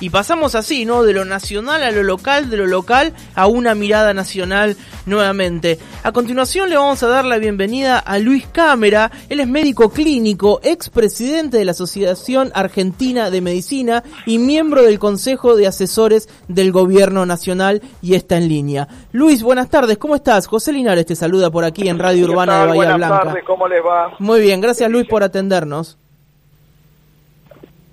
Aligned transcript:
y 0.00 0.10
pasamos 0.10 0.54
así, 0.54 0.84
¿no? 0.84 1.02
De 1.02 1.12
lo 1.12 1.24
nacional 1.24 1.82
a 1.82 1.90
lo 1.90 2.02
local, 2.02 2.50
de 2.50 2.56
lo 2.56 2.66
local 2.66 3.12
a 3.34 3.46
una 3.46 3.74
mirada 3.74 4.14
nacional 4.14 4.76
nuevamente. 5.06 5.78
A 6.02 6.12
continuación 6.12 6.68
le 6.68 6.76
vamos 6.76 7.02
a 7.02 7.08
dar 7.08 7.24
la 7.24 7.38
bienvenida 7.38 7.98
a 7.98 8.18
Luis 8.18 8.46
Cámara, 8.46 9.10
él 9.28 9.40
es 9.40 9.48
médico 9.48 9.90
clínico, 9.90 10.60
expresidente 10.62 11.58
de 11.58 11.64
la 11.64 11.72
Asociación 11.72 12.50
Argentina 12.54 13.30
de 13.30 13.40
Medicina 13.40 14.04
y 14.26 14.38
miembro 14.38 14.82
del 14.82 14.98
Consejo 14.98 15.56
de 15.56 15.66
Asesores 15.66 16.28
del 16.48 16.72
Gobierno 16.72 17.26
Nacional 17.26 17.82
y 18.02 18.14
está 18.14 18.36
en 18.36 18.48
línea. 18.48 18.88
Luis, 19.12 19.42
buenas 19.42 19.68
tardes, 19.68 19.98
¿cómo 19.98 20.14
estás? 20.14 20.46
José 20.46 20.72
Linares 20.72 21.06
te 21.06 21.16
saluda 21.16 21.50
por 21.50 21.64
aquí 21.64 21.88
en 21.88 21.98
Radio 21.98 22.26
Urbana 22.26 22.60
de 22.60 22.66
Bahía 22.66 22.74
buenas 22.74 22.96
Blanca. 22.96 23.24
Tardes, 23.24 23.44
¿cómo 23.44 23.68
les 23.68 23.84
va? 23.84 24.12
Muy 24.18 24.40
bien, 24.40 24.60
gracias 24.60 24.90
Luis 24.90 25.06
por 25.06 25.22
atendernos. 25.22 25.98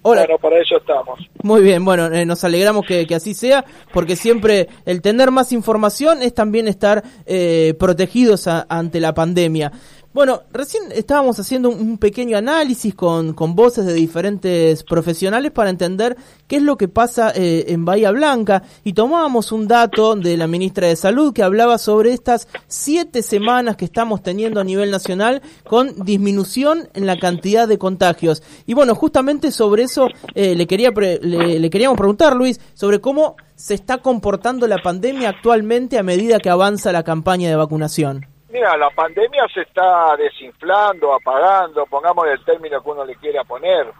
Hola. 0.07 0.21
Bueno, 0.21 0.37
para 0.37 0.61
eso 0.61 0.77
estamos. 0.77 1.19
Muy 1.41 1.63
bien, 1.63 1.83
bueno, 1.83 2.05
eh, 2.13 2.27
nos 2.27 2.43
alegramos 2.43 2.85
que, 2.85 3.07
que, 3.07 3.15
así 3.15 3.33
sea, 3.33 3.65
porque 3.91 4.15
siempre 4.15 4.67
el 4.85 5.01
tener 5.01 5.31
más 5.31 5.51
información 5.51 6.21
es 6.21 6.35
también 6.35 6.67
estar 6.67 7.03
eh, 7.25 7.73
protegidos 7.79 8.47
a, 8.47 8.67
ante 8.69 8.99
la 8.99 9.15
pandemia. 9.15 9.71
Bueno, 10.15 10.43
recién 10.53 10.83
estábamos 10.93 11.37
haciendo 11.39 11.67
un 11.69 11.97
pequeño 11.97 12.37
análisis 12.37 12.95
con, 12.95 13.33
con 13.33 13.53
voces 13.53 13.85
de 13.85 13.91
diferentes 13.91 14.81
profesionales 14.85 15.51
para 15.51 15.69
entender 15.69 16.15
qué 16.47 16.55
es 16.55 16.61
lo 16.61 16.77
que 16.77 16.87
pasa 16.87 17.33
eh, 17.35 17.65
en 17.67 17.83
Bahía 17.83 18.11
Blanca 18.11 18.63
y 18.85 18.93
tomábamos 18.93 19.51
un 19.51 19.67
dato 19.67 20.15
de 20.15 20.37
la 20.37 20.47
ministra 20.47 20.87
de 20.87 20.95
Salud 20.95 21.33
que 21.33 21.43
hablaba 21.43 21.77
sobre 21.77 22.13
estas 22.13 22.47
siete 22.69 23.23
semanas 23.23 23.75
que 23.75 23.83
estamos 23.83 24.23
teniendo 24.23 24.61
a 24.61 24.63
nivel 24.63 24.89
nacional 24.89 25.41
con 25.67 26.05
disminución 26.05 26.87
en 26.93 27.07
la 27.07 27.19
cantidad 27.19 27.67
de 27.67 27.77
contagios. 27.77 28.41
Y 28.65 28.73
bueno, 28.73 28.95
justamente 28.95 29.51
sobre 29.51 29.83
eso 29.83 30.07
eh, 30.33 30.55
le, 30.55 30.65
quería 30.65 30.93
pre 30.93 31.19
le, 31.21 31.59
le 31.59 31.69
queríamos 31.69 31.97
preguntar, 31.97 32.37
Luis, 32.37 32.61
sobre 32.73 33.01
cómo 33.01 33.35
se 33.57 33.73
está 33.73 33.97
comportando 33.97 34.65
la 34.65 34.81
pandemia 34.81 35.27
actualmente 35.27 35.99
a 35.99 36.03
medida 36.03 36.39
que 36.39 36.49
avanza 36.49 36.93
la 36.93 37.03
campaña 37.03 37.49
de 37.49 37.57
vacunación. 37.57 38.34
Mira, 38.49 38.77
la 38.77 38.91
pandemia 38.91 39.47
se 39.51 39.61
está 39.61 40.15
desinflando, 40.17 41.13
apagando, 41.13 41.85
pongamos 41.87 42.27
el 42.27 42.43
término 42.45 42.81
que 42.81 42.89
uno 42.89 43.03
le 43.03 43.15
quiera 43.15 43.43
poner. 43.43 43.91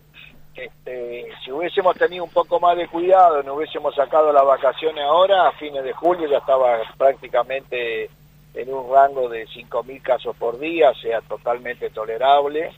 Este, 0.54 1.28
si 1.44 1.52
hubiésemos 1.52 1.98
tenido 1.98 2.24
un 2.24 2.30
poco 2.30 2.60
más 2.60 2.78
de 2.78 2.88
cuidado, 2.88 3.42
no 3.44 3.56
hubiésemos 3.56 3.94
sacado 3.96 4.32
las 4.32 4.46
vacaciones 4.46 5.04
ahora, 5.04 5.48
a 5.48 5.52
fines 5.54 5.84
de 5.84 5.94
julio 5.94 6.30
ya 6.30 6.38
estaba 6.38 6.80
prácticamente 6.98 8.10
en 8.54 8.74
un 8.74 8.90
rango 8.94 9.28
de 9.28 9.48
5.000 9.48 10.02
casos 10.02 10.36
por 10.38 10.60
día, 10.60 10.94
sea 11.02 11.22
totalmente 11.22 11.90
tolerable, 11.90 12.72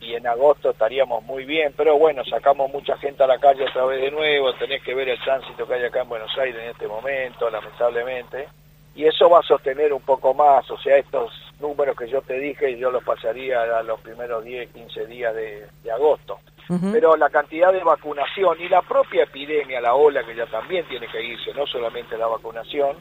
y 0.00 0.14
en 0.14 0.26
agosto 0.26 0.70
estaríamos 0.70 1.22
muy 1.22 1.46
bien, 1.46 1.72
pero 1.76 1.96
bueno, 1.96 2.22
sacamos 2.24 2.70
mucha 2.70 2.98
gente 2.98 3.22
a 3.22 3.28
la 3.28 3.38
calle 3.38 3.64
otra 3.64 3.86
vez 3.86 4.02
de 4.02 4.10
nuevo, 4.10 4.52
tenés 4.54 4.82
que 4.82 4.94
ver 4.94 5.08
el 5.08 5.22
tránsito 5.22 5.66
que 5.66 5.74
hay 5.74 5.84
acá 5.84 6.02
en 6.02 6.08
Buenos 6.10 6.36
Aires 6.36 6.60
en 6.62 6.70
este 6.70 6.88
momento, 6.88 7.48
lamentablemente 7.48 8.48
y 8.94 9.06
eso 9.06 9.28
va 9.28 9.40
a 9.40 9.42
sostener 9.42 9.92
un 9.92 10.02
poco 10.02 10.34
más, 10.34 10.70
o 10.70 10.78
sea, 10.78 10.96
estos 10.96 11.32
números 11.60 11.96
que 11.96 12.08
yo 12.08 12.22
te 12.22 12.38
dije, 12.38 12.76
yo 12.78 12.90
los 12.90 13.02
pasaría 13.02 13.62
a 13.62 13.82
los 13.82 14.00
primeros 14.00 14.44
10, 14.44 14.70
15 14.70 15.06
días 15.06 15.34
de, 15.34 15.66
de 15.82 15.90
agosto. 15.90 16.38
Uh 16.68 16.74
-huh. 16.74 16.92
Pero 16.92 17.16
la 17.16 17.28
cantidad 17.28 17.72
de 17.72 17.82
vacunación 17.82 18.60
y 18.60 18.68
la 18.68 18.82
propia 18.82 19.24
epidemia, 19.24 19.80
la 19.80 19.94
ola 19.94 20.24
que 20.24 20.34
ya 20.34 20.46
también 20.46 20.86
tiene 20.88 21.06
que 21.08 21.22
irse, 21.22 21.52
no 21.54 21.66
solamente 21.66 22.16
la 22.16 22.26
vacunación, 22.26 22.96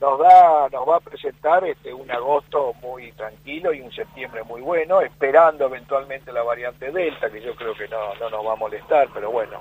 nos 0.00 0.18
da, 0.18 0.68
nos 0.72 0.88
va 0.88 0.96
a 0.96 1.00
presentar 1.00 1.62
este 1.64 1.92
un 1.92 2.10
agosto 2.10 2.72
muy 2.80 3.12
tranquilo 3.12 3.72
y 3.74 3.82
un 3.82 3.92
septiembre 3.92 4.42
muy 4.44 4.62
bueno, 4.62 5.02
esperando 5.02 5.66
eventualmente 5.66 6.32
la 6.32 6.42
variante 6.42 6.90
Delta, 6.90 7.30
que 7.30 7.42
yo 7.42 7.54
creo 7.54 7.74
que 7.74 7.86
no, 7.88 8.14
no 8.14 8.30
nos 8.30 8.46
va 8.46 8.54
a 8.54 8.56
molestar, 8.56 9.08
pero 9.12 9.30
bueno, 9.30 9.58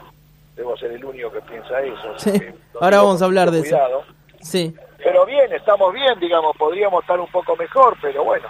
debo 0.56 0.78
ser 0.78 0.92
el 0.92 1.04
único 1.04 1.30
que 1.32 1.42
piensa 1.42 1.82
eso. 1.82 2.20
Sí. 2.20 2.32
Ahora 2.80 2.98
vamos 2.98 3.22
a 3.22 3.26
hablar 3.26 3.52
de 3.52 3.62
cuidado. 3.62 4.00
eso. 4.02 4.19
Sí 4.42 4.74
pero 5.04 5.26
bien, 5.26 5.52
estamos 5.54 5.94
bien, 5.94 6.20
digamos, 6.20 6.56
podríamos 6.58 7.02
estar 7.02 7.20
un 7.20 7.28
poco 7.28 7.56
mejor, 7.56 7.96
pero 8.02 8.24
bueno, 8.24 8.48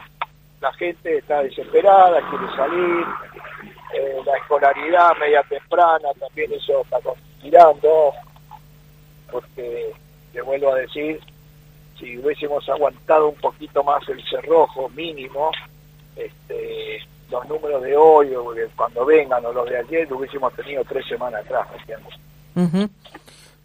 la 0.61 0.73
gente 0.73 1.17
está 1.17 1.43
desesperada, 1.43 2.19
quiere 2.29 2.55
salir, 2.55 3.05
eh, 3.93 4.17
la 4.25 4.35
escolaridad 4.37 5.15
media 5.19 5.43
temprana 5.43 6.09
también 6.19 6.51
eso 6.51 6.81
está 6.81 6.99
conspirando, 7.01 8.13
porque, 9.31 9.93
le 10.33 10.41
vuelvo 10.41 10.73
a 10.73 10.79
decir, 10.79 11.19
si 11.99 12.17
hubiésemos 12.17 12.67
aguantado 12.67 13.29
un 13.29 13.35
poquito 13.35 13.83
más 13.83 14.07
el 14.09 14.23
cerrojo 14.27 14.89
mínimo, 14.89 15.51
este, 16.15 16.99
los 17.29 17.47
números 17.47 17.83
de 17.83 17.95
hoy, 17.95 18.33
o 18.33 18.53
cuando 18.75 19.05
vengan, 19.05 19.45
o 19.45 19.53
los 19.53 19.69
de 19.69 19.77
ayer, 19.77 20.09
lo 20.09 20.17
hubiésemos 20.17 20.51
tenido 20.55 20.83
tres 20.83 21.05
semanas 21.07 21.45
atrás, 21.45 21.67
¿me 21.71 21.77
entiendes? 21.77 22.13
Uh 22.55 22.61
-huh. 22.61 22.89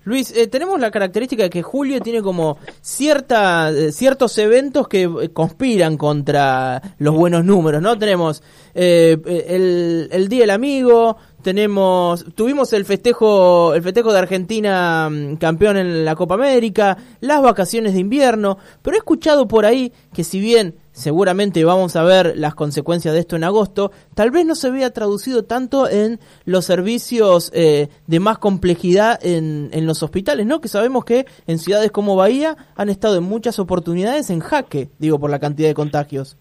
Luis, 0.05 0.37
eh, 0.37 0.49
tenemos 0.49 0.79
la 0.79 0.91
característica 0.91 1.45
de 1.45 1.51
que 1.51 1.63
julio 1.63 2.01
tiene 2.01 2.21
como 2.21 2.59
cierta, 2.83 3.71
eh, 3.71 3.91
ciertos 3.91 4.37
eventos 4.37 4.87
que 4.87 5.05
eh, 5.05 5.31
conspiran 5.33 5.97
contra 5.97 6.81
los 6.99 7.15
buenos 7.15 7.45
números, 7.45 7.81
¿no? 7.81 7.99
Tenemos 7.99 8.43
eh, 8.75 9.17
el, 9.49 10.09
el 10.13 10.29
Día 10.29 10.41
del 10.41 10.51
Amigo, 10.51 11.17
tenemos, 11.43 12.25
tuvimos 12.35 12.73
el 12.75 12.85
festejo, 12.85 13.75
el 13.75 13.83
festejo 13.83 14.13
de 14.13 14.19
Argentina 14.19 15.09
mm, 15.11 15.37
campeón 15.37 15.79
en 15.79 16.05
la 16.05 16.15
Copa 16.17 16.35
América, 16.35 16.99
las 17.21 17.41
vacaciones 17.41 17.95
de 17.95 18.01
invierno, 18.01 18.59
pero 18.83 18.97
he 18.97 18.99
escuchado 18.99 19.49
por 19.49 19.65
ahí 19.65 19.93
que 20.13 20.23
si 20.23 20.39
bien 20.39 20.75
seguramente 20.95 21.65
vamos 21.65 21.97
a 21.97 22.05
ver 22.05 22.35
las 22.37 22.55
consecuencias 22.55 23.13
de 23.13 23.21
esto 23.21 23.37
en 23.37 23.45
agosto, 23.45 23.91
tal 24.15 24.31
vez 24.31 24.47
no 24.47 24.55
se 24.55 24.71
vea 24.71 24.91
traducido 24.91 25.45
tanto 25.45 25.89
en 25.89 26.21
los 26.45 26.65
servicios 26.65 27.51
eh, 27.53 27.89
de 28.07 28.21
más 28.21 28.39
complejidad 28.39 29.19
en, 29.25 29.71
en 29.73 29.87
los 29.87 30.03
hospitales, 30.03 30.47
¿no? 30.47 30.61
Que 30.61 30.69
sabemos 30.69 31.05
que 31.05 31.27
en 31.47 31.59
ciudades 31.59 31.91
como 31.91 32.17
Bahía 32.17 32.57
han 32.77 32.89
estado 32.89 33.17
en 33.19 33.25
muchas 33.25 33.59
oportunidades 33.59 34.31
en 34.31 34.41
jaque, 34.41 34.89
digo, 34.99 35.19
por 35.19 35.31
la 35.31 35.41
cantidad 35.41 35.69
de 35.69 35.75
contagios. 35.75 36.39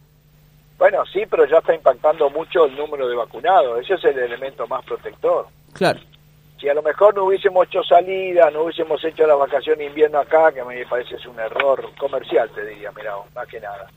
Bueno, 0.78 1.04
sí, 1.12 1.24
pero 1.30 1.46
ya 1.46 1.58
está 1.58 1.74
impactando 1.74 2.30
mucho 2.30 2.66
el 2.66 2.76
número 2.76 3.08
de 3.08 3.16
vacunados. 3.16 3.80
Ese 3.82 3.96
es 3.96 4.04
el 4.06 4.20
elemento 4.20 4.68
más 4.68 4.84
protector. 4.86 5.48
Claro. 5.74 6.00
Si 6.60 6.70
a 6.70 6.74
lo 6.74 6.84
mejor 6.84 7.16
no 7.16 7.26
hubiésemos 7.26 7.68
hecho 7.68 7.84
salida, 7.84 8.52
no 8.52 8.64
hubiésemos 8.64 9.04
hecho 9.04 9.26
la 9.26 9.36
vacación 9.36 9.82
invierno 9.82 10.20
acá, 10.20 10.52
que 10.52 10.62
a 10.62 10.66
mí 10.66 10.76
me 10.76 10.86
parece 10.86 11.16
es 11.16 11.26
un 11.26 11.40
error 11.40 11.90
comercial, 11.98 12.50
te 12.54 12.66
diría, 12.66 12.92
mira, 12.96 13.16
más 13.34 13.48
que 13.48 13.60
nada. 13.60 13.90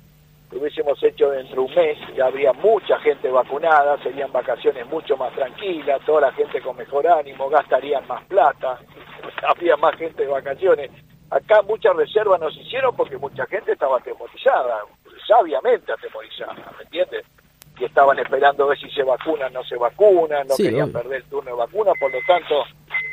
Lo 0.50 0.60
hubiésemos 0.60 1.02
hecho 1.02 1.30
dentro 1.30 1.56
de 1.56 1.60
un 1.68 1.74
mes, 1.74 1.98
ya 2.16 2.26
habría 2.26 2.52
mucha 2.52 2.98
gente 3.00 3.28
vacunada, 3.28 4.00
serían 4.02 4.30
vacaciones 4.32 4.86
mucho 4.86 5.16
más 5.16 5.32
tranquilas, 5.34 6.00
toda 6.06 6.20
la 6.22 6.32
gente 6.32 6.60
con 6.60 6.76
mejor 6.76 7.06
ánimo, 7.08 7.48
gastarían 7.48 8.06
más 8.06 8.24
plata, 8.26 8.78
habría 9.42 9.76
más 9.76 9.96
gente 9.96 10.22
de 10.22 10.28
vacaciones. 10.28 10.90
Acá 11.30 11.60
muchas 11.62 11.96
reservas 11.96 12.40
nos 12.40 12.56
hicieron 12.56 12.94
porque 12.94 13.18
mucha 13.18 13.44
gente 13.46 13.72
estaba 13.72 13.98
atemorizada, 13.98 14.82
sabiamente 15.26 15.92
atemorizada, 15.92 16.54
¿me 16.78 16.84
entiendes? 16.84 17.24
Y 17.78 17.84
estaban 17.84 18.18
esperando 18.20 18.68
ver 18.68 18.78
si 18.78 18.88
se 18.90 19.02
vacunan, 19.02 19.52
no 19.52 19.62
se 19.64 19.76
vacunan, 19.76 20.46
no 20.46 20.54
Sí, 20.54 20.62
querían 20.62 20.84
obvio. 20.90 21.00
perder 21.02 21.16
el 21.22 21.28
turno 21.28 21.50
de 21.50 21.56
vacuna, 21.56 21.92
por 21.98 22.10
lo 22.12 22.18
tanto, 22.26 22.62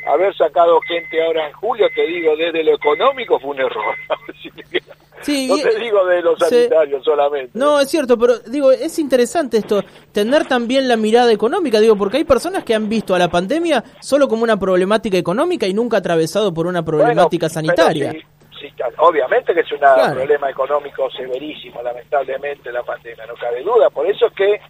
haber 0.06 0.34
sacado 0.36 0.80
gente 0.86 1.22
ahora 1.22 1.48
en 1.48 1.52
julio, 1.54 1.86
te 1.94 2.06
digo, 2.06 2.36
desde 2.36 2.62
lo 2.62 2.74
económico 2.76 3.38
fue 3.40 3.50
un 3.50 3.60
error. 3.60 3.94
Sí, 5.24 5.48
no 5.48 5.56
te 5.56 5.78
digo 5.78 6.04
de 6.06 6.22
los 6.22 6.38
sí. 6.38 6.44
sanitarios 6.44 7.04
solamente. 7.04 7.50
No, 7.58 7.80
es 7.80 7.88
cierto, 7.90 8.18
pero 8.18 8.38
digo, 8.40 8.70
es 8.72 8.98
interesante 8.98 9.56
esto, 9.58 9.84
tener 10.12 10.44
también 10.46 10.86
la 10.88 10.96
mirada 10.96 11.32
económica, 11.32 11.80
digo, 11.80 11.96
porque 11.96 12.18
hay 12.18 12.24
personas 12.24 12.62
que 12.64 12.74
han 12.74 12.88
visto 12.88 13.14
a 13.14 13.18
la 13.18 13.28
pandemia 13.28 13.82
solo 14.00 14.28
como 14.28 14.42
una 14.42 14.58
problemática 14.58 15.16
económica 15.16 15.66
y 15.66 15.74
nunca 15.74 15.96
atravesado 15.98 16.52
por 16.52 16.66
una 16.66 16.84
problemática 16.84 17.46
Bueno, 17.46 17.54
sanitaria. 17.54 18.12
sí, 18.12 18.22
sí, 18.60 18.72
obviamente 18.98 19.54
que 19.54 19.60
es 19.60 19.72
un 19.72 19.78
Claro. 19.78 20.14
problema 20.14 20.50
económico 20.50 21.10
severísimo, 21.10 21.82
lamentablemente, 21.82 22.70
la 22.72 22.82
pandemia, 22.82 23.26
no 23.26 23.34
cabe 23.34 23.62
duda. 23.62 23.90
Por 23.90 24.06
eso 24.06 24.26
es 24.26 24.32
que, 24.34 24.60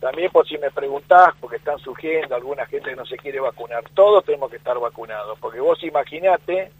también 0.00 0.30
por 0.30 0.46
si 0.46 0.58
me 0.58 0.70
preguntás, 0.70 1.34
porque 1.40 1.56
están 1.56 1.78
surgiendo 1.78 2.34
alguna 2.34 2.66
gente 2.66 2.90
que 2.90 2.96
no 2.96 3.06
se 3.06 3.16
quiere 3.16 3.40
vacunar, 3.40 3.82
todos 3.94 4.24
tenemos 4.24 4.50
que 4.50 4.58
estar 4.58 4.78
vacunados, 4.78 5.38
porque 5.40 5.60
vos 5.60 5.82
imaginate, 5.82 6.70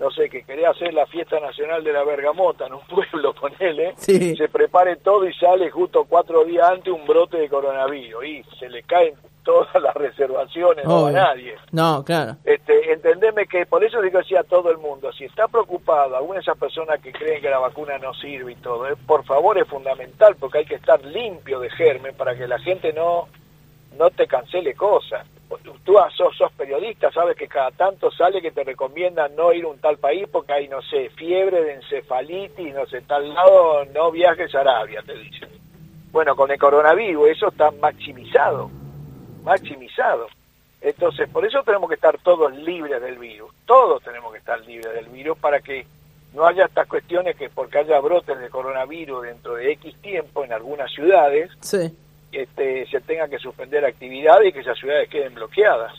no 0.00 0.10
sé, 0.10 0.28
que 0.30 0.42
querés 0.42 0.66
hacer 0.66 0.92
la 0.94 1.06
fiesta 1.06 1.38
nacional 1.38 1.84
de 1.84 1.92
la 1.92 2.02
bergamota 2.02 2.66
en 2.66 2.72
un 2.74 2.80
pueblo, 2.88 3.32
ponele, 3.34 3.92
Sí. 3.96 4.34
se 4.34 4.48
prepare 4.48 4.96
todo 4.96 5.26
y 5.28 5.34
sale 5.34 5.70
justo 5.70 6.04
cuatro 6.08 6.44
días 6.44 6.68
antes 6.68 6.92
un 6.92 7.06
brote 7.06 7.36
de 7.36 7.48
coronavirus, 7.48 8.24
y 8.24 8.42
se 8.58 8.68
le 8.68 8.82
caen 8.82 9.14
todas 9.44 9.74
las 9.82 9.94
reservaciones, 9.94 10.84
no 10.84 11.04
Obvio. 11.04 11.12
nadie. 11.16 11.54
No, 11.72 12.02
claro. 12.04 12.36
Este, 12.44 12.92
entendeme 12.92 13.46
que 13.46 13.64
por 13.66 13.82
eso 13.84 14.00
digo 14.02 14.18
así 14.18 14.34
a 14.36 14.42
todo 14.44 14.70
el 14.70 14.78
mundo, 14.78 15.12
si 15.12 15.24
está 15.24 15.48
preocupado 15.48 16.16
alguna 16.16 16.36
de 16.36 16.42
esas 16.42 16.58
personas 16.58 17.00
que 17.00 17.12
creen 17.12 17.40
que 17.40 17.48
la 17.50 17.58
vacuna 17.58 17.96
no 17.98 18.12
sirve 18.14 18.52
y 18.52 18.56
todo, 18.56 18.86
eh, 18.88 18.94
por 19.06 19.24
favor 19.24 19.56
es 19.58 19.66
fundamental 19.68 20.36
porque 20.40 20.58
hay 20.58 20.64
que 20.66 20.74
estar 20.76 21.02
limpio 21.04 21.60
de 21.60 21.70
germen 21.70 22.14
para 22.16 22.34
que 22.36 22.46
la 22.48 22.58
gente 22.58 22.92
no 22.92 23.28
no 23.98 24.08
te 24.10 24.26
cancele 24.26 24.74
cosas. 24.74 25.26
Tú, 25.58 25.72
tú 25.84 25.96
sos, 26.16 26.36
sos 26.36 26.52
periodista, 26.52 27.10
sabes 27.10 27.36
que 27.36 27.48
cada 27.48 27.70
tanto 27.72 28.10
sale 28.10 28.40
que 28.40 28.52
te 28.52 28.62
recomiendan 28.62 29.34
no 29.34 29.52
ir 29.52 29.64
a 29.64 29.68
un 29.68 29.78
tal 29.78 29.98
país 29.98 30.26
porque 30.30 30.52
hay, 30.52 30.68
no 30.68 30.80
sé, 30.82 31.10
fiebre 31.10 31.62
de 31.62 31.74
encefalitis, 31.74 32.72
no 32.74 32.86
sé, 32.86 33.00
tal 33.02 33.34
lado, 33.34 33.84
no 33.86 34.10
viajes 34.12 34.54
a 34.54 34.60
Arabia, 34.60 35.02
te 35.04 35.14
dicen. 35.14 35.48
Bueno, 36.12 36.36
con 36.36 36.50
el 36.50 36.58
coronavirus 36.58 37.30
eso 37.30 37.48
está 37.48 37.70
maximizado, 37.72 38.70
maximizado. 39.42 40.28
Entonces, 40.80 41.28
por 41.28 41.44
eso 41.44 41.62
tenemos 41.62 41.88
que 41.88 41.96
estar 41.96 42.16
todos 42.18 42.54
libres 42.56 43.02
del 43.02 43.18
virus, 43.18 43.52
todos 43.66 44.02
tenemos 44.02 44.32
que 44.32 44.38
estar 44.38 44.60
libres 44.60 44.94
del 44.94 45.06
virus 45.06 45.36
para 45.38 45.60
que 45.60 45.84
no 46.32 46.46
haya 46.46 46.64
estas 46.64 46.86
cuestiones 46.86 47.36
que 47.36 47.50
porque 47.50 47.78
haya 47.78 48.00
brotes 48.00 48.38
de 48.38 48.48
coronavirus 48.48 49.22
dentro 49.22 49.56
de 49.56 49.72
X 49.72 49.94
tiempo 50.00 50.44
en 50.44 50.52
algunas 50.52 50.90
ciudades, 50.92 51.50
Sí. 51.60 51.92
Este, 52.32 52.86
se 52.86 53.00
tenga 53.00 53.28
que 53.28 53.38
suspender 53.38 53.84
actividades 53.84 54.48
y 54.48 54.52
que 54.52 54.60
esas 54.60 54.78
ciudades 54.78 55.08
queden 55.08 55.34
bloqueadas. 55.34 55.92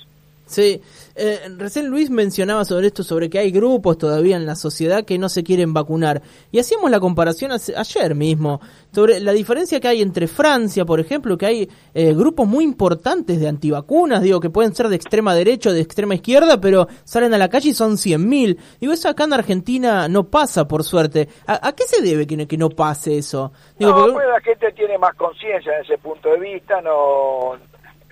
Sí, 0.51 0.81
eh, 1.15 1.39
recién 1.57 1.87
Luis 1.87 2.09
mencionaba 2.09 2.65
sobre 2.65 2.87
esto, 2.87 3.03
sobre 3.03 3.29
que 3.29 3.39
hay 3.39 3.51
grupos 3.51 3.97
todavía 3.97 4.35
en 4.35 4.45
la 4.45 4.55
sociedad 4.55 5.05
que 5.05 5.17
no 5.17 5.29
se 5.29 5.43
quieren 5.43 5.73
vacunar. 5.73 6.21
Y 6.51 6.59
hacíamos 6.59 6.91
la 6.91 6.99
comparación 6.99 7.53
hace- 7.53 7.73
ayer 7.77 8.15
mismo, 8.15 8.59
sobre 8.93 9.21
la 9.21 9.31
diferencia 9.31 9.79
que 9.79 9.87
hay 9.87 10.01
entre 10.01 10.27
Francia, 10.27 10.83
por 10.83 10.99
ejemplo, 10.99 11.37
que 11.37 11.45
hay 11.45 11.69
eh, 11.93 12.13
grupos 12.13 12.47
muy 12.49 12.65
importantes 12.65 13.39
de 13.39 13.47
antivacunas, 13.47 14.21
digo, 14.23 14.41
que 14.41 14.49
pueden 14.49 14.75
ser 14.75 14.89
de 14.89 14.97
extrema 14.97 15.33
derecha 15.33 15.69
o 15.69 15.73
de 15.73 15.79
extrema 15.79 16.15
izquierda, 16.15 16.59
pero 16.59 16.87
salen 17.05 17.33
a 17.33 17.37
la 17.37 17.47
calle 17.47 17.69
y 17.69 17.73
son 17.73 17.93
100.000. 17.97 18.57
Digo, 18.81 18.91
eso 18.91 19.07
acá 19.07 19.23
en 19.23 19.31
Argentina 19.33 20.09
no 20.09 20.25
pasa, 20.25 20.67
por 20.67 20.83
suerte. 20.83 21.29
¿A, 21.47 21.69
a 21.69 21.71
qué 21.73 21.85
se 21.85 22.01
debe 22.01 22.27
que 22.27 22.35
no, 22.35 22.45
que 22.45 22.57
no 22.57 22.67
pase 22.69 23.17
eso? 23.17 23.53
Digo, 23.79 23.91
no, 23.91 23.97
porque- 23.99 24.13
pues 24.15 24.27
la 24.27 24.41
gente 24.41 24.71
tiene 24.73 24.97
más 24.97 25.15
conciencia 25.15 25.77
en 25.77 25.85
ese 25.85 25.97
punto 25.97 26.27
de 26.29 26.39
vista, 26.41 26.81
no, 26.81 27.53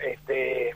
este, 0.10 0.72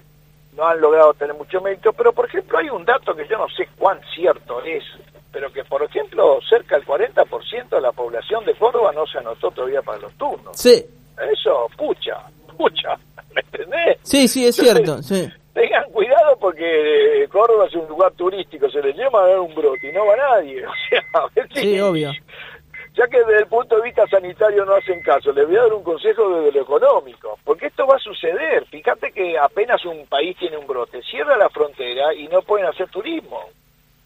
no 0.55 0.67
han 0.67 0.79
logrado 0.81 1.13
tener 1.13 1.35
mucho 1.35 1.61
mérito, 1.61 1.93
pero 1.93 2.13
por 2.13 2.25
ejemplo 2.27 2.57
hay 2.59 2.69
un 2.69 2.85
dato 2.85 3.15
que 3.15 3.27
yo 3.27 3.37
no 3.37 3.47
sé 3.49 3.67
cuán 3.77 3.99
cierto 4.15 4.61
es, 4.63 4.83
pero 5.31 5.51
que 5.51 5.63
por 5.63 5.81
ejemplo 5.83 6.39
cerca 6.49 6.75
del 6.77 6.85
40% 6.85 7.69
de 7.69 7.81
la 7.81 7.91
población 7.91 8.45
de 8.45 8.53
Córdoba 8.55 8.91
no 8.93 9.05
se 9.07 9.17
anotó 9.17 9.49
todavía 9.51 9.81
para 9.81 9.99
los 9.99 10.13
turnos. 10.13 10.55
Sí, 10.57 10.85
Eso, 11.31 11.67
pucha, 11.77 12.17
pucha, 12.57 12.95
¿me 13.33 13.41
entendés? 13.41 13.97
sí, 14.03 14.27
sí, 14.27 14.45
es 14.45 14.55
cierto, 14.55 15.01
sí. 15.01 15.27
Tengan 15.53 15.83
cuidado 15.91 16.35
porque 16.39 17.27
Córdoba 17.31 17.67
es 17.67 17.75
un 17.75 17.87
lugar 17.87 18.11
turístico, 18.13 18.67
se 18.71 18.81
les 18.81 18.95
llama 18.95 19.21
a 19.21 19.25
ver 19.27 19.39
un 19.39 19.53
brote 19.53 19.87
y 19.87 19.91
no 19.93 20.05
va 20.05 20.15
nadie. 20.17 20.63
O 20.67 20.71
sea, 20.89 21.03
a 21.13 21.27
ver 21.35 21.47
si- 21.53 21.61
Sí, 21.61 21.79
obvio. 21.79 22.11
Ya 22.93 23.07
que 23.07 23.17
desde 23.19 23.39
el 23.39 23.47
punto 23.47 23.75
de 23.75 23.81
vista 23.83 24.07
sanitario 24.07 24.65
no 24.65 24.75
hacen 24.75 25.01
caso, 25.01 25.31
les 25.31 25.47
voy 25.47 25.57
a 25.57 25.61
dar 25.63 25.73
un 25.73 25.83
consejo 25.83 26.29
desde 26.29 26.51
lo 26.57 26.61
económico, 26.63 27.39
porque 27.43 27.67
esto 27.67 27.87
va 27.87 27.95
a 27.95 27.99
suceder. 27.99 28.65
Fíjate 28.67 29.11
que 29.11 29.37
apenas 29.37 29.83
un 29.85 30.05
país 30.07 30.37
tiene 30.37 30.57
un 30.57 30.67
brote, 30.67 31.01
cierra 31.03 31.35
la 31.37 31.49
frontera 31.49 32.13
y 32.13 32.27
no 32.27 32.41
pueden 32.43 32.67
hacer 32.67 32.87
turismo. 32.89 33.41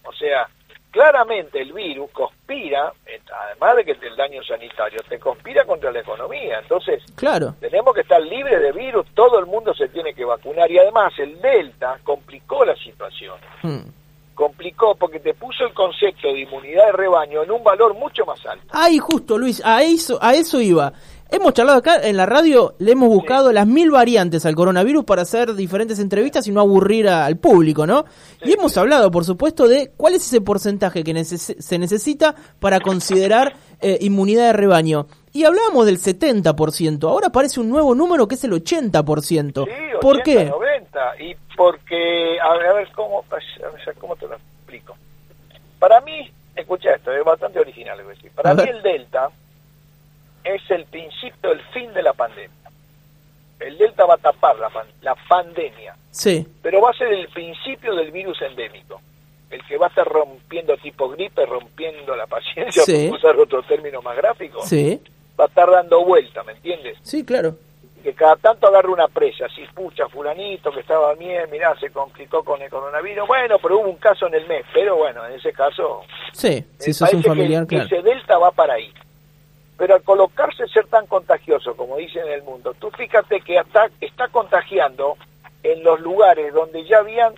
O 0.04 0.14
sea, 0.14 0.48
claramente 0.90 1.62
el 1.62 1.74
virus 1.74 2.10
conspira, 2.12 2.92
eh, 3.06 3.20
además 3.46 3.76
de 3.76 3.86
que 3.86 3.92
el 3.92 4.16
daño 4.16 4.42
sanitario, 4.44 5.00
te 5.08 5.20
conspira 5.20 5.66
contra 5.66 5.92
la 5.92 6.00
economía. 6.00 6.60
Entonces, 6.60 7.04
Claro. 7.16 7.54
tenemos 7.60 7.94
que 7.94 8.02
estar 8.02 8.22
libres 8.22 8.62
de 8.62 8.72
virus, 8.72 9.06
todo 9.14 9.38
el 9.40 9.46
mundo 9.48 9.74
se 9.74 9.90
tiene 9.90 10.14
que 10.14 10.24
vacunar 10.26 10.72
y 10.72 10.80
además 10.80 11.14
el 11.20 11.40
Delta 11.42 12.00
complicó 12.04 12.64
la 12.66 12.76
situación 12.78 13.36
Mm. 13.64 13.90
Complicó 14.38 14.96
porque 14.96 15.20
te 15.20 15.34
puso 15.34 15.66
el 15.66 15.74
concepto 15.74 16.28
de 16.28 16.42
inmunidad 16.42 16.86
de 16.86 16.92
rebaño 16.94 17.44
en 17.44 17.50
un 17.52 17.64
valor 17.64 17.96
mucho 17.96 18.24
más 18.26 18.40
alto. 18.46 18.66
Ay, 18.70 19.00
justo, 19.00 19.36
Luis, 19.38 19.62
a 19.66 19.82
eso, 19.82 20.20
a 20.22 20.36
eso 20.36 20.62
iba. 20.62 20.94
Hemos 21.30 21.54
charlado 21.54 21.80
acá 21.80 21.98
en 22.08 22.16
la 22.16 22.26
radio, 22.26 22.76
le 22.80 22.92
hemos 22.94 23.10
buscado 23.10 23.52
las 23.52 23.68
mil 23.68 23.92
variantes 23.92 24.46
al 24.46 24.56
coronavirus 24.56 25.04
para 25.04 25.24
hacer 25.24 25.56
diferentes 25.56 26.00
entrevistas 26.00 26.48
y 26.48 26.52
no 26.52 26.62
aburrir 26.62 27.10
a- 27.10 27.26
al 27.26 27.36
público, 27.38 27.86
¿no? 27.86 28.06
Y 28.46 28.54
hemos 28.54 28.78
hablado, 28.78 29.12
por 29.12 29.26
supuesto, 29.26 29.68
de 29.68 29.92
cuál 29.98 30.14
es 30.14 30.26
ese 30.26 30.40
porcentaje 30.40 31.04
que 31.04 31.14
neces- 31.14 31.60
se 31.60 31.80
necesita 31.80 32.34
para 32.60 32.80
considerar 32.80 33.56
eh, 33.82 33.98
inmunidad 34.02 34.46
de 34.48 34.54
rebaño. 34.54 35.08
Y 35.34 35.44
hablábamos 35.44 35.86
del 35.86 35.98
70%, 36.00 37.10
ahora 37.10 37.28
aparece 37.28 37.60
un 37.60 37.70
nuevo 37.70 37.94
número 37.94 38.28
que 38.28 38.36
es 38.36 38.44
el 38.46 38.54
80%. 38.54 39.66
Sí, 39.66 39.72
80, 39.72 40.00
¿Por 40.00 40.24
qué? 40.24 40.46
90. 40.46 41.00
Y 41.20 41.36
porque, 41.58 42.38
a 42.40 42.54
ver, 42.56 42.68
a 42.68 42.74
ver 42.74 42.88
cómo, 42.94 43.26
a 43.30 43.36
ver, 43.36 43.96
cómo 44.00 44.16
te 44.16 44.28
lo 44.28 44.36
explico. 44.36 44.96
Para 45.80 46.00
mí, 46.02 46.32
escucha 46.56 46.92
esto, 46.94 47.12
es 47.12 47.24
bastante 47.26 47.60
original 47.60 47.98
lo 47.98 48.04
que 48.04 48.06
voy 48.06 48.14
a 48.14 48.16
decir. 48.16 48.32
Para 48.32 48.52
A 48.52 48.54
mí 48.54 48.64
el 48.70 48.82
Delta 48.84 49.30
es 50.44 50.62
el 50.70 50.86
principio 50.86 51.50
del 51.50 51.62
fin 51.74 51.92
de 51.94 52.04
la 52.04 52.14
pandemia. 52.14 52.52
El 53.60 53.76
Delta 53.80 54.06
va 54.06 54.14
a 54.14 54.18
tapar 54.18 54.56
la 55.02 55.16
pandemia. 55.28 55.96
Sí, 56.12 56.48
pero 56.62 56.80
va 56.80 56.92
a 56.92 56.94
ser 56.94 57.12
el 57.12 57.28
principio 57.30 57.96
del 57.96 58.12
virus 58.12 58.40
endémico, 58.44 59.02
el 59.50 59.66
que 59.66 59.78
va 59.78 59.88
a 59.88 59.90
estar 59.90 60.08
rompiendo 60.08 60.78
tipo 60.78 61.10
gripe, 61.10 61.44
rompiendo 61.48 62.16
la 62.16 62.28
paciencia, 62.28 62.84
Sí. 62.84 63.08
por 63.10 63.18
usar 63.18 63.36
otro 63.38 63.64
término 63.64 64.02
más 64.04 64.16
gráfico, 64.16 64.62
sí, 64.64 65.02
va 65.40 65.46
a 65.46 65.48
estar 65.48 65.70
dando 65.72 66.06
vuelta, 66.06 66.44
¿me 66.44 66.52
entiendes? 66.54 66.98
sí, 67.02 67.26
claro. 67.26 67.56
Que 68.08 68.14
cada 68.14 68.38
tanto 68.38 68.68
agarre 68.68 68.88
una 68.88 69.10
presa, 69.10 69.48
así, 69.48 69.66
pucha, 69.76 70.08
fulanito 70.08 70.72
que 70.72 70.80
estaba 70.80 71.14
bien, 71.16 71.44
mirá, 71.52 71.78
se 71.78 71.90
complicó 71.92 72.42
con 72.42 72.62
el 72.62 72.70
coronavirus, 72.70 73.28
bueno, 73.28 73.58
pero 73.62 73.80
hubo 73.80 73.90
un 73.90 73.98
caso 73.98 74.28
en 74.28 74.36
el 74.36 74.48
mes, 74.48 74.64
pero 74.74 74.96
bueno, 74.96 75.26
en 75.26 75.34
ese 75.34 75.52
caso, 75.52 76.04
Sí, 76.32 76.64
si 76.78 76.92
me 76.92 76.94
sos 76.94 77.14
un 77.14 77.22
familiar, 77.22 77.68
que, 77.68 77.76
que 77.76 77.86
claro. 77.86 77.98
ese 77.98 78.10
delta 78.10 78.38
va 78.38 78.52
para 78.52 78.76
ahí. 78.76 78.94
Pero 79.78 79.96
al 79.96 80.04
colocarse 80.04 80.66
ser 80.70 80.88
tan 80.88 81.06
contagioso, 81.08 81.76
como 81.76 81.98
dicen 81.98 82.26
en 82.28 82.32
el 82.32 82.44
mundo, 82.44 82.74
tú 82.80 82.90
fíjate 82.92 83.42
que 83.42 83.58
está, 83.58 83.90
está 84.00 84.30
contagiando 84.30 85.18
en 85.64 85.84
los 85.84 86.00
lugares 86.00 86.54
donde 86.54 86.86
ya 86.86 87.00
habían 87.00 87.34